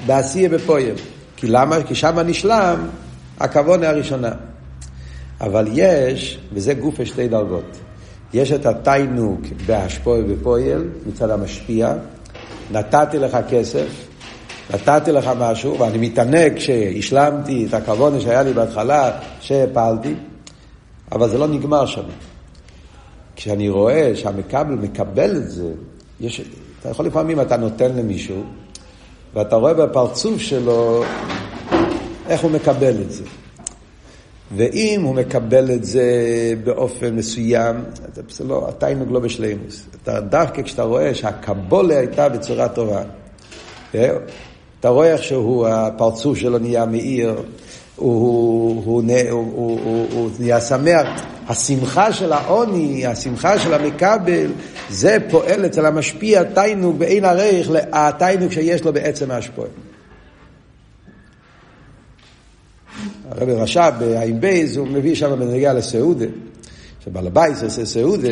[0.07, 0.95] בעשייה בפועל.
[1.37, 1.83] כי למה?
[1.83, 2.89] כי שם נשלם
[3.41, 4.33] הכוונה הראשונה.
[5.41, 7.77] אבל יש, וזה גוף שתי דרגות,
[8.35, 11.95] יש את התיינוג בהשפוע בפועל מצד המשפיע,
[12.73, 13.87] נתתי לך כסף,
[14.75, 20.15] נתתי לך משהו, ואני מתענג כשהשלמתי את הכוונה שהיה לי בהתחלה, שפעלתי,
[21.13, 22.03] אבל זה לא נגמר שם.
[23.37, 25.73] כשאני רואה שהמקבל מקבל את זה,
[26.21, 26.41] יש,
[26.81, 28.43] אתה יכול לפעמים, אתה נותן למישהו,
[29.35, 31.05] ואתה רואה בפרצוף שלו
[32.29, 33.25] איך הוא מקבל את זה.
[34.57, 36.05] ואם הוא מקבל את זה
[36.65, 37.85] באופן מסוים,
[38.29, 39.87] זה לא, התיינוג לא בשלימוס.
[40.03, 43.03] אתה דווקא כשאתה רואה שהקבולה הייתה בצורה טובה.
[44.87, 47.42] אתה רואה איך שהוא, הפרצוף שלו נהיה מאיר, הוא,
[47.96, 51.09] הוא, הוא, הוא, הוא, הוא, הוא נהיה שמח.
[51.49, 54.53] השמחה של העוני, השמחה של המקבל,
[54.90, 59.68] זה פועל אצל המשפיע תיינוג באין ערך, התיינוג שיש לו בעצם ההשפועה.
[63.31, 66.27] הרב רש"ב בעין בייז, הוא מביא שם בנגיעה לסעודה.
[67.07, 68.29] שבעל הבית עושה סעודה,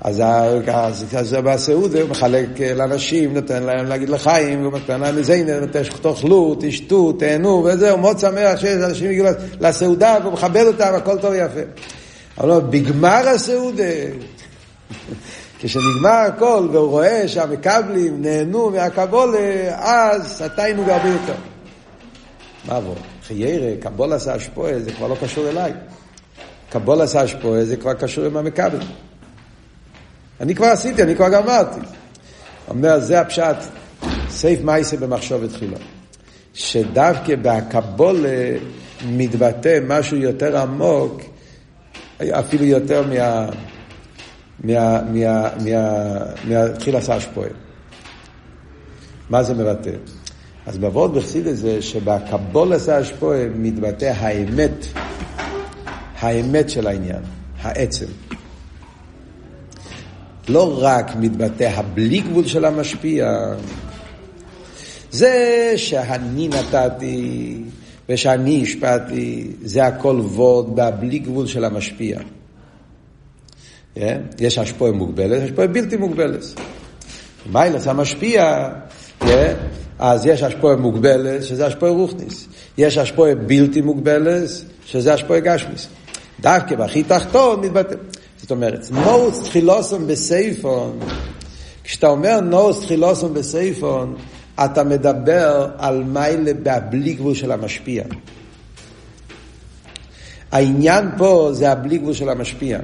[0.00, 0.22] אז,
[0.66, 5.82] אז, אז בסעודה הוא מחלק לאנשים, נותן להם להגיד לחיים, הוא נותן להם איזה, נותן
[6.00, 9.26] תאכלו, תשתו, תהנו, וזהו, מאוד שמח שאנשים יגיעו
[9.60, 11.60] לסעודה, והוא מכבד אותם, הכל טוב ויפה.
[12.38, 13.82] אבל בגמר הסעודה,
[15.60, 19.38] כשנגמר הכל והוא רואה שהמקבלים נהנו מהקבולה,
[19.78, 21.34] אז התיינוג הרבה יותר.
[22.68, 22.96] מה עבור?
[23.26, 25.72] חיירה, קבול עשה אשפויה, זה כבר לא קשור אליי.
[26.80, 28.78] קבול עשה אשפויה, זה כבר קשור עם המקבל.
[30.40, 31.80] אני כבר עשיתי, אני כבר גמרתי.
[32.68, 33.56] אומר, זה הפשט,
[34.28, 35.76] סייף מייסה במחשבת תחילה.
[36.54, 38.56] שדווקא בהקבולה
[39.06, 41.22] מתבטא משהו יותר עמוק,
[42.22, 43.46] אפילו יותר מה...
[44.64, 45.02] מה...
[45.02, 45.48] מה...
[45.64, 46.18] מה...
[46.44, 47.50] מהתחיל עשה אשפויה.
[49.30, 49.90] מה זה מבטא?
[50.66, 54.86] אז בעבוד בחסידס זה שבקבולס האשפועה מתבטא האמת,
[56.18, 57.22] האמת של העניין,
[57.60, 58.06] העצם.
[60.48, 63.54] לא רק מתבטא הבלי גבול של המשפיע,
[65.10, 67.56] זה שאני נתתי
[68.08, 72.18] ושאני השפעתי, זה הכל וורד בבלי גבול של המשפיע.
[73.96, 74.00] Yeah?
[74.38, 76.44] יש השפועה מוגבלת, השפועה בלתי מוגבלת.
[77.52, 78.68] מיילס המשפיע,
[79.20, 79.26] yeah?
[79.98, 82.48] אז יש השפועה מוגבלת, שזה השפועה רוחניס.
[82.78, 84.50] יש השפועה בלתי מוגבלת,
[84.86, 85.88] שזה השפועה גשמיס.
[86.40, 87.94] דווקא בהכי תחתון מתבטא.
[88.40, 90.98] זאת אומרת, נוס תחילוסון בסייפון,
[91.84, 94.16] כשאתה אומר נוס תחילוסון בסייפון,
[94.64, 98.04] אתה מדבר על מיילה בלי גבול של המשפיע.
[100.52, 102.78] העניין פה זה הבלי גבול של המשפיע.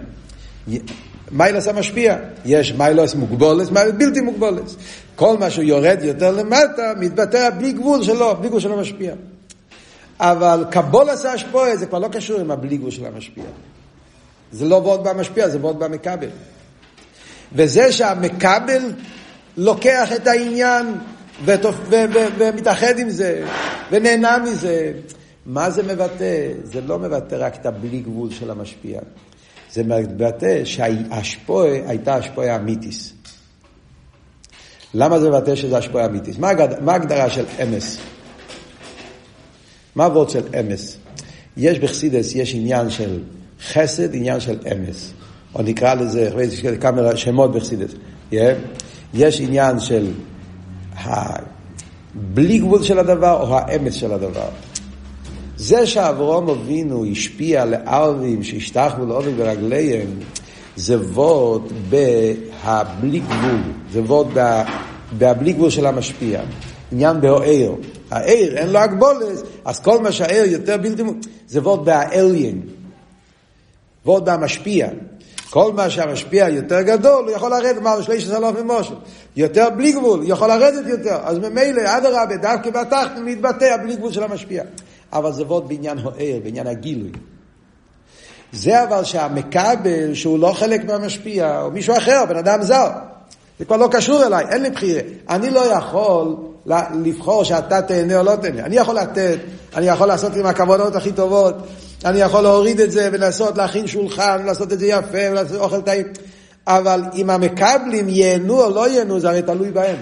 [1.30, 2.16] מיילס המשפיע.
[2.44, 4.76] יש מיילס מוגבולס, מיילס בלתי מוגבולס.
[5.16, 9.14] כל מה שהוא יורד יותר למטה, מתבטא בלי גבול שלו, בלי גבול של המשפיע.
[10.22, 13.44] אבל קבולס השפועה זה כבר לא קשור עם הבלי גבול של המשפיע.
[14.52, 16.28] זה לא ועוד במשפיע, זה ועוד במקבל.
[17.52, 18.92] וזה שהמקבל
[19.56, 20.94] לוקח את העניין
[21.44, 23.44] ומתאחד עם זה,
[23.90, 24.92] ונהנה מזה,
[25.46, 26.52] מה זה מבטא?
[26.64, 29.00] זה לא מבטא רק את הבלי גבול של המשפיע.
[29.72, 33.12] זה מבטא שהשפועה הייתה השפועה אמיתיס.
[34.94, 36.38] למה זה מבטא שזה השפועה אמיתיס?
[36.38, 37.98] מה ההגדרה של אמס?
[39.96, 40.96] מה הוורד של אמס?
[41.56, 43.18] יש בחסידס, יש עניין של
[43.68, 45.12] חסד, עניין של אמס.
[45.54, 47.90] או נקרא לזה, יש כמה שמות בחסידס.
[48.32, 48.34] Yeah.
[49.14, 50.10] יש עניין של
[50.94, 54.48] הבלי גבול של הדבר או האמס של הדבר.
[55.56, 60.08] זה שאברום אבינו השפיע לארבים שהשתחו לאובים ברגליהם,
[60.76, 63.60] זה וורד בהבלי גבול,
[63.92, 64.26] זה וורד
[65.18, 66.40] בהבלי גבול של המשפיע.
[66.92, 67.72] עניין בהעיר.
[68.12, 71.20] העיר אין לו הגבולס, אז כל מה שהעיר יותר בלתי מ...
[71.48, 72.62] זה וורד בהאליין.
[74.06, 74.88] וורד בהמשפיע.
[75.50, 78.94] כל מה שהמשפיע יותר גדול, הוא יכול לרדת מעל שליש אלף ממושל.
[79.36, 81.18] יותר בלי גבול, יכול לרדת יותר.
[81.24, 84.62] אז ממילא, אדרבה, דווקא בתחת מתבטא הבלי גבול של המשפיע.
[85.12, 87.10] אבל זה וורד בעניין הוער, בעניין הגילוי.
[88.52, 92.88] זה אבל שהמקבל, שהוא לא חלק מהמשפיע, או מישהו אחר, בן אדם זר,
[93.58, 95.00] זה כבר לא קשור אליי, אין לי בחירה.
[95.28, 96.36] אני לא יכול
[97.04, 98.64] לבחור שאתה תהנה או לא תהנה.
[98.64, 99.38] אני יכול לתת,
[99.76, 101.54] אני יכול לעשות עם הכוונות הכי טובות,
[102.04, 106.06] אני יכול להוריד את זה ולעשות, להכין שולחן, לעשות את זה יפה, ולעשות אוכל טעים.
[106.66, 109.96] אבל אם המקבלים ייהנו או לא ייהנו, זה הרי תלוי בהם.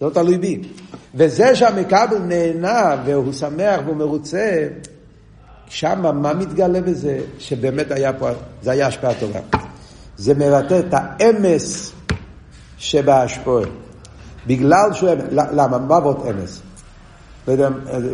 [0.00, 0.62] זה לא תלוי בי.
[1.14, 4.68] וזה שהמקבל נהנה והוא שמח והוא מרוצה,
[5.68, 7.20] שם מה מתגלה בזה?
[7.38, 8.30] שבאמת היה פה,
[8.62, 9.40] זה היה השפעה טובה.
[10.16, 11.92] זה מבטא את האמס
[12.78, 13.64] שבהשפועה.
[14.48, 15.78] בגלל שהוא אמס, למה?
[15.78, 16.60] מה אבות אמס?
[17.48, 17.68] לא יודע,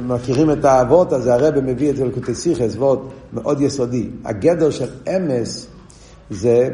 [0.07, 2.99] מכירים את האבות הזה, הרב מביא את זה לקוטי סיכס, וורט
[3.33, 4.09] מאוד יסודי.
[4.25, 5.67] הגדר של אמס
[6.31, 6.69] זה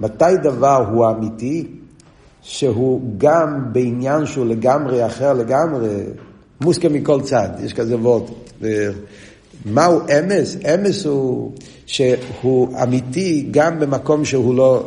[0.00, 1.66] מתי דבר הוא אמיתי,
[2.42, 5.88] שהוא גם בעניין שהוא לגמרי אחר לגמרי,
[6.60, 8.30] מוסקה מכל צד, יש כזה וורט.
[9.64, 10.56] מהו אמס?
[10.74, 11.52] אמס הוא
[11.86, 14.86] שהוא אמיתי גם במקום שהוא לא,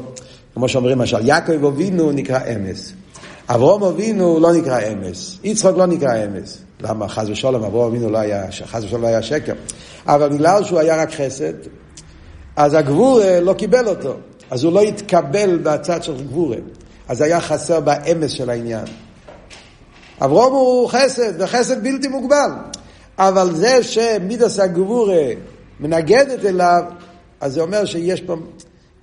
[0.54, 2.94] כמו שאומרים למשל, יעקב אבינו נקרא אמס.
[3.50, 6.58] אברום אבינו לא נקרא אמס, יצחוק לא נקרא אמס.
[6.82, 7.08] למה?
[7.08, 9.54] חס ושלום, אברום אבינו לא היה, חס ושלום לא היה שקר.
[10.08, 11.54] אבל בגלל שהוא היה רק חסד,
[12.56, 14.14] אז הגבורה לא קיבל אותו.
[14.52, 16.58] אז הוא לא התקבל בצד של גבורה.
[17.08, 18.86] אז היה חסר באמס של העניין.
[20.22, 22.50] אברום הוא חסד, וחסד בלתי מוגבל.
[23.18, 25.28] אבל זה שמידס הגבורה
[25.80, 26.84] מנגדת אליו,
[27.42, 28.36] אז זה אומר שיש פה,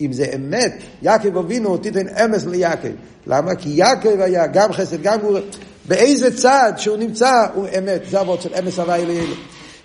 [0.07, 2.88] אם זה אמת, יעקב אבינו תיתן אמס ליעקב.
[3.27, 3.55] למה?
[3.55, 5.41] כי יעקב היה גם חסד, גם גבורה.
[5.88, 8.03] באיזה צד שהוא נמצא הוא אמת.
[8.11, 9.35] זה אבות של אמס הוואי לאלה.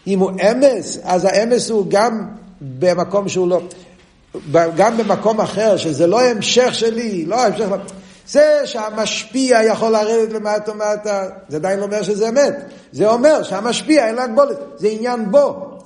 [0.07, 2.27] אם הוא אמס, אז האמס הוא גם
[2.61, 3.61] במקום שהוא לא...
[4.51, 7.65] גם במקום אחר, שזה לא המשך שלי, לא המשך...
[8.27, 12.55] זה שהמשפיע יכול לרדת למטה ומטה, זה עדיין לא אומר שזה אמת.
[12.91, 15.77] זה אומר שהמשפיע אין לו הגבולת, זה עניין בו.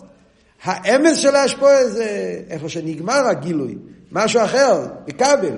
[0.64, 3.78] האמס של ההשפועה זה איפה שנגמר הגילוי,
[4.12, 5.58] משהו אחר, בכבל.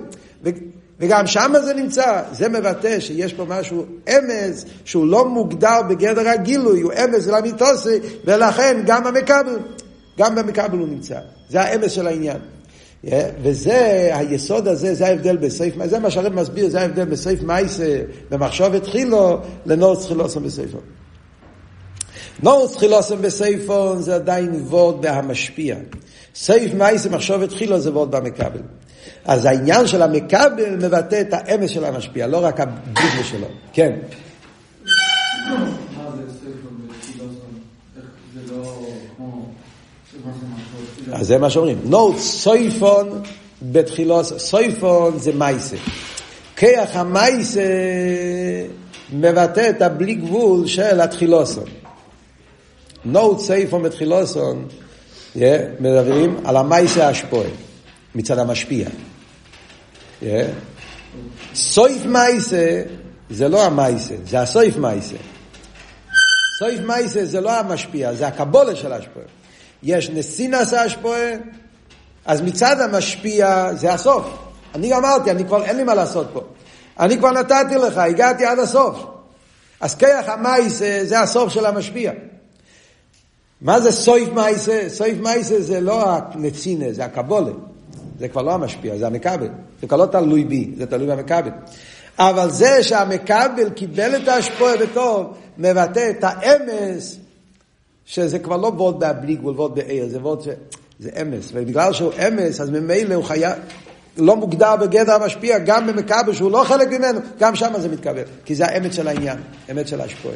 [0.99, 6.81] וגם שם זה נמצא, זה מבטא שיש פה משהו אמס שהוא לא מוגדר בגדר הגילוי,
[6.81, 9.59] הוא אמס למיתוסי, ולכן גם המקבל,
[10.19, 11.19] גם במקבל הוא נמצא.
[11.49, 12.37] זה האמס של העניין.
[13.41, 18.73] וזה, היסוד הזה, זה ההבדל בסייף, זה מה שהרב מסביר, זה ההבדל בסייף מייסה, במחשוב
[18.73, 20.81] התחילו, לנורץ חילוסם בסייפון.
[22.43, 25.75] נורץ חילוסם בסייפון זה עדיין וורד בהמשפיע.
[26.35, 28.61] סייף מייסה, מחשוב התחילו, זה וורד במקבל.
[29.25, 33.47] אז העניין של המקבל מבטא את האמס של המשפיע, לא רק הביטל שלו.
[33.73, 33.95] כן.
[41.13, 41.79] אז זה מה שאומרים.
[41.85, 43.21] נוט סויפון
[43.61, 45.77] בתחילו, סויפון זה מייסה.
[46.55, 47.61] כיח המייסה
[49.13, 51.82] מבטא את הבלי גבול של התחילוסון.
[53.05, 54.67] נוט סויפון בתחילוסון
[55.79, 57.49] מדברים על המייסה השפועה
[58.15, 58.89] מצד המשפיע.
[61.55, 62.81] סויף מייסה
[63.29, 65.15] זה לא המייסה, זה הסויף מייסה.
[66.59, 69.25] סויף מייסה זה לא המשפיע, זה הקבולה של השפועה.
[69.83, 71.31] יש נסינס השפועה,
[72.25, 74.25] אז מצד המשפיע זה הסוף.
[74.75, 76.41] אני אמרתי, אני כבר, אין לי מה לעשות פה.
[76.99, 79.05] אני כבר נתתי לך, הגעתי עד הסוף.
[79.79, 82.11] אז כיח המייסה זה הסוף של המשפיע.
[83.63, 84.79] מה זה סויף מייסה?
[84.87, 87.51] סויף מייסה זה לא הנצינה, זה הקבולה.
[88.19, 89.49] זה כבר לא המשפיע, זה המכבל.
[89.81, 91.49] זה כבר לא תלוי בי, זה תלוי במכבל.
[92.19, 97.17] אבל זה שהמכבל קיבל את ההשפועה בטוב, מבטא את האמס
[98.05, 100.47] שזה כבר לא וולט בלי גבול, וולט בעיר, זה וולט ש...
[100.99, 103.53] זה אמס, ובגלל שהוא אמס, אז ממילא הוא חייב,
[104.17, 108.55] לא מוגדר בגדר המשפיע, גם במכבל שהוא לא חלק ממנו, גם שם זה מתקבל, כי
[108.55, 109.37] זה האמת של העניין,
[109.71, 110.35] אמת של השפועה.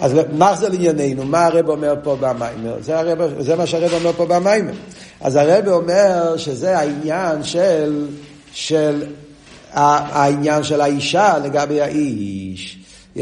[0.00, 2.76] אז נחזור לענייננו, מה הרב אומר פה במיימר?
[2.80, 4.72] זה, הרב, זה מה שהרב אומר פה במיימר.
[5.20, 8.06] אז הרב אומר שזה העניין של,
[8.52, 9.06] של
[9.72, 12.78] העניין של האישה לגבי האיש.
[13.16, 13.20] Yeah.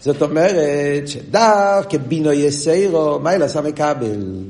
[0.00, 4.44] זאת אומרת שדווקא בינו יסיירו, מה אלא שם מקבל.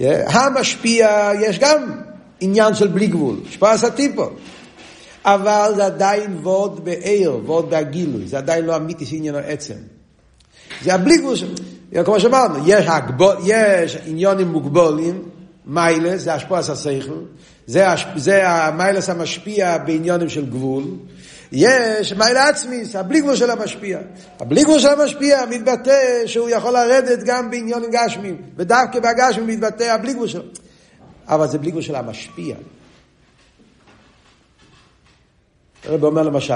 [0.00, 1.92] המשפיע, יש גם
[2.40, 4.30] עניין של בלי גבול, עשיתי פה.
[5.24, 9.95] אבל זה עדיין ועוד בעיר, ועוד בהגילוי, זה עדיין לא אמיתי שעניינו עצם.
[10.82, 11.34] זה הבלי גבול,
[12.04, 15.22] כמו שאמרנו, יש, הגבול, יש עניונים מוגבולים,
[15.66, 17.20] מיילס, זה השפוע השכל,
[17.66, 17.86] זה,
[18.16, 20.84] זה המיילס המשפיע בעניונים של גבול,
[21.52, 23.98] יש מיילה עצמיס, הבלי גבול של המשפיע.
[24.40, 30.14] הבלי גבול של המשפיע מתבטא שהוא יכול לרדת גם בעניונים גשמים, ודווקא בגשמים מתבטא הבלי
[30.14, 30.42] גבול שלו.
[31.28, 32.56] אבל זה בלי גבול של המשפיע.
[35.84, 36.54] הרב אומר למשל,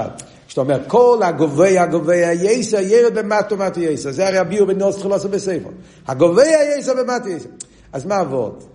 [0.51, 5.29] כשאתה אומר כל הגובה הגובה יסר ירד במטו מטו יסר, זה הרי הביאו בנוס תחילוסו
[5.29, 5.69] בספר.
[6.07, 6.43] הגובה
[6.77, 7.49] יסר במטו יסר.
[7.93, 8.67] אז מה אבות?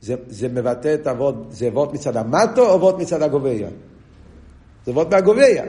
[0.00, 3.50] זה, זה מבטא את אבות, זה אבות מצד המטו או אבות מצד הגובה?
[4.86, 5.64] זה וורד מהגוביה.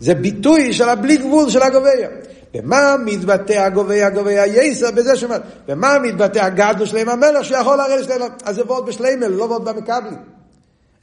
[0.00, 2.08] זה ביטוי של הבלי גבול של הגוביה.
[2.54, 4.90] במה מתבטא הגוביה, הגוביה יסר?
[4.90, 8.32] בזה שאומר, במה מתבטא הגדלו שלהם המלך שיכול לרדת שלהם?
[8.44, 10.18] אז זה וורד בשלמל, לא וורד במקבלים.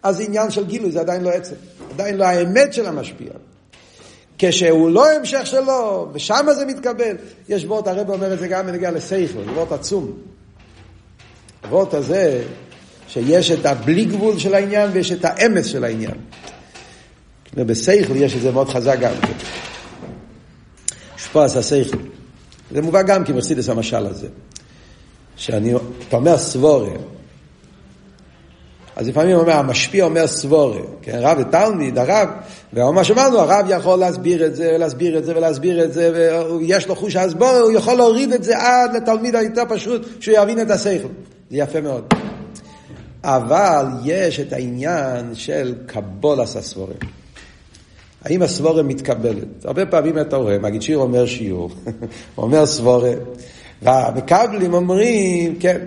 [0.03, 1.55] אז זה עניין של גילוי, זה עדיין לא עצם.
[1.93, 3.31] עדיין לא האמת של המשפיע.
[4.39, 7.15] כשהוא לא המשך שלו, ושם זה מתקבל.
[7.49, 10.11] יש וורט, הרב אומר את זה גם בנגיע לסייכל, וורט עצום.
[11.63, 12.43] הוורט הזה,
[13.07, 16.15] שיש את הבלי גבול של העניין ויש את האמץ של העניין.
[17.53, 19.33] בסייכל יש את זה מאוד חזק גם כן.
[21.17, 21.97] שפועס הסייכל.
[22.71, 24.27] זה מובא גם כמרסידס המשל הזה.
[25.35, 25.73] שאני,
[26.07, 26.89] אתה אומר סבורה,
[28.99, 32.29] אז לפעמים אומר, המשפיע אומר סבורה, כן, רב ותלמיד, הרב,
[32.73, 36.95] ומה שאמרנו, הרב יכול להסביר את זה, ולהסביר את זה, ולהסביר את זה, ויש לו
[36.95, 41.07] חוש הסבורה, הוא יכול להוריד את זה עד לתלמיד היותר פשוט, שהוא יבין את השכל.
[41.49, 42.13] זה יפה מאוד.
[43.23, 46.93] אבל יש את העניין של קבולס הסבורה.
[48.25, 49.65] האם הסבורה מתקבלת?
[49.65, 51.71] הרבה פעמים אתה רואה, מגיד שיר אומר שיעור,
[52.37, 53.11] אומר סבורה,
[53.81, 55.81] והמקבלים אומרים, כן,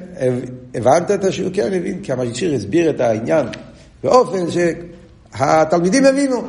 [0.75, 1.51] הבנת את השיעור?
[1.55, 3.47] כן, הבין, כי המגיד שיר הסביר את העניין
[4.03, 6.43] באופן שהתלמידים הבינו,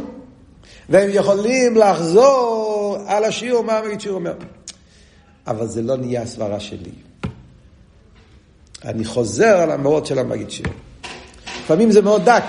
[0.90, 4.34] והם יכולים לחזור על השיעור, מה המגיד שיר אומר.
[5.48, 6.92] אבל זה לא נהיה הסברה שלי.
[8.86, 10.68] אני חוזר על המאוד של המגיד שיר.
[11.64, 12.44] לפעמים זה מאוד דק,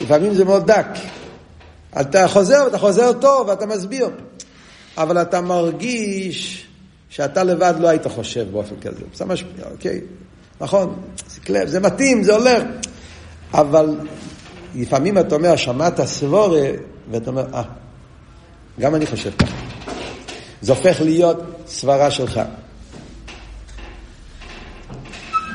[0.00, 0.86] לפעמים זה מאוד דק.
[2.00, 4.10] אתה חוזר, ואתה חוזר טוב, ואתה מסביר.
[4.96, 6.65] אבל אתה מרגיש
[7.16, 9.00] שאתה לבד לא היית חושב באופן כזה.
[9.14, 10.00] זה משפיע, אוקיי,
[10.60, 11.02] נכון,
[11.46, 12.62] זה, זה מתאים, זה הולך.
[13.54, 13.98] אבל
[14.74, 16.70] לפעמים אתה אומר, שמעת סבורה,
[17.10, 17.62] ואתה אומר, אה,
[18.80, 19.56] גם אני חושב ככה.
[20.62, 22.40] זה הופך להיות סברה שלך.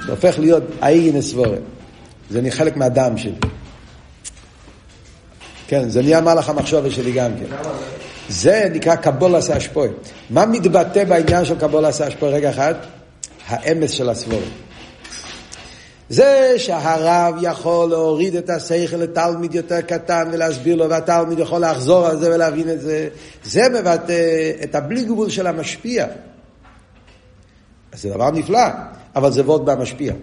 [0.06, 1.58] זה הופך להיות האיגן סבורה.
[2.30, 3.40] זה נהיה חלק מהדם שלי.
[5.68, 7.56] כן, זה נהיה מהלך המחשבה שלי גם כן.
[8.30, 9.90] זה נקרא קבולס האשפוי.
[10.30, 12.30] מה מתבטא בעניין של קבולס האשפוי?
[12.30, 12.74] רגע אחד,
[13.48, 14.46] האמס של הסבורה.
[16.10, 22.18] זה שהרב יכול להוריד את השכל לתלמיד יותר קטן ולהסביר לו, והתלמיד יכול לחזור על
[22.18, 23.08] זה ולהבין את זה,
[23.44, 26.06] זה מבטא את הבלי גבול של המשפיע.
[27.94, 28.68] זה דבר נפלא,
[29.16, 30.14] אבל זה וורד במשפיע.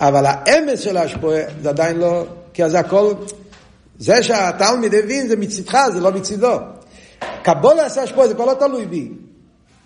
[0.00, 3.12] אבל האמס של ההשפועה זה עדיין לא, כי זה הכל,
[3.98, 6.58] זה שהתלמיד הבין זה מצדך, זה לא מצידו.
[7.42, 9.08] קבול עשה השפועה זה כבר לא תלוי בי.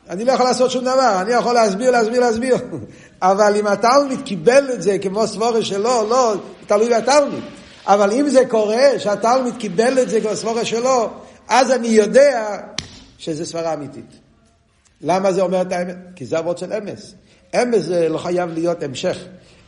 [0.09, 2.57] אני לא יכול לעשות שום דבר, אני יכול להסביר, להסביר, להסביר.
[3.22, 6.34] אבל אם התלמיד קיבל את זה כמו סבורה שלו, לא,
[6.66, 7.44] תלוי בתלמיד.
[7.86, 11.11] אבל אם זה קורה, שהתלמיד קיבל את זה כמו סבורה שלו,
[11.48, 12.59] אז אני יודע
[13.18, 14.12] שזה סברה אמיתית.
[15.00, 15.96] למה זה אומר את האמת?
[16.16, 17.14] כי זה אבות של אמס.
[17.62, 19.18] אמס זה לא חייב להיות המשך.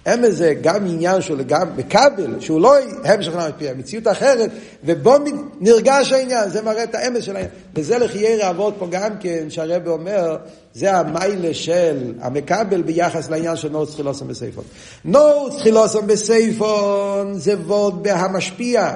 [0.06, 2.74] אמס זה גם עניין שהוא גם בכבל, שהוא לא
[3.04, 4.50] המשך למשפיע, מציאות אחרת,
[4.84, 5.14] ובו
[5.60, 7.54] נרגש העניין, זה מראה את האמס של העניין.
[7.74, 10.36] וזה לחיי רעבוד פה גם כן, שהרבא אומר,
[10.74, 14.64] זה המיילה של המקבל ביחס לעניין של נורץ תחילוסם בסייפון.
[15.04, 18.94] נורץ תחילוסם בסייפון זה וורד בהמשפיע.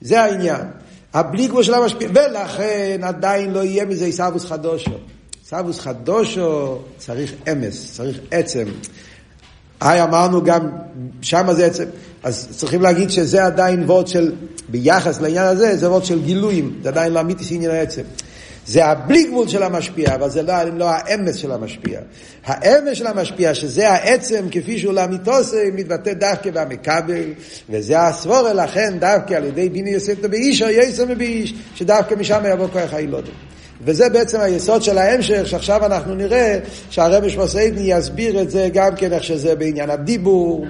[0.00, 0.60] זה העניין.
[1.14, 4.90] הבלי גבול של המשפיע, ולכן עדיין לא יהיה מזה עיסאוווס חדושו.
[5.42, 8.64] עיסאוווס חדושו צריך אמס, צריך עצם.
[9.80, 10.68] היי, אמרנו גם,
[11.22, 11.84] שם זה עצם.
[12.22, 14.32] אז צריכים להגיד שזה עדיין וורד של,
[14.68, 18.02] ביחס לעניין הזה, זה וורד של גילויים, זה עדיין לא אמיתי שעניין העצם.
[18.66, 22.00] זה הבלי גבול של המשפיע, אבל זה לא, לא האמס של המשפיע.
[22.44, 27.24] האמס של המשפיע, שזה העצם כפי שהוא לאמיתוס, מתבטא דווקא במקבל,
[27.70, 32.68] וזה הסבורה, לכן דווקא על ידי ביני יוספתו באיש או יסר מבאיש, שדווקא משם יבוא
[32.68, 33.34] כוח הילודים.
[33.84, 36.58] וזה בעצם היסוד של ההמשך, שעכשיו אנחנו נראה
[36.90, 40.66] שהרבי שמוסיידני יסביר את זה גם כן איך שזה בעניין הדיבור.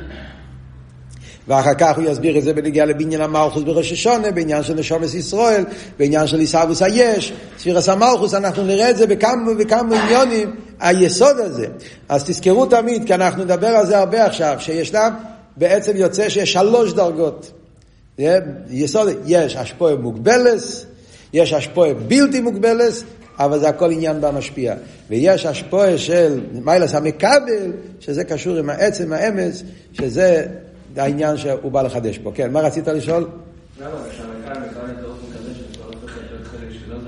[1.49, 5.65] ואחר כך הוא יסביר את זה בנגיעה לבניין המלכוס בראש השונה, בעניין של נשומס ישראל,
[5.99, 11.67] בעניין של עיסאוווס היש, ספירס המלכוס, אנחנו נראה את זה בכמה וכמה עניונים, היסוד הזה.
[12.09, 15.15] אז תזכרו תמיד, כי אנחנו נדבר על זה הרבה עכשיו, שישנם,
[15.57, 17.53] בעצם יוצא שיש שלוש דרגות.
[18.71, 20.87] יסוד, יש השפועה מוגבלס,
[21.35, 22.93] יש השפועה בלתי מוגבלת,
[23.39, 24.75] אבל זה הכל עניין במשפיע.
[25.11, 29.63] ויש השפועה של מיילס המקבל, שזה קשור עם העצם האמץ,
[29.93, 30.47] שזה
[30.97, 32.33] העניין שהוא בא לחדש פה.
[32.35, 33.29] כן, מה רצית לשאול?
[33.81, 34.84] למה שם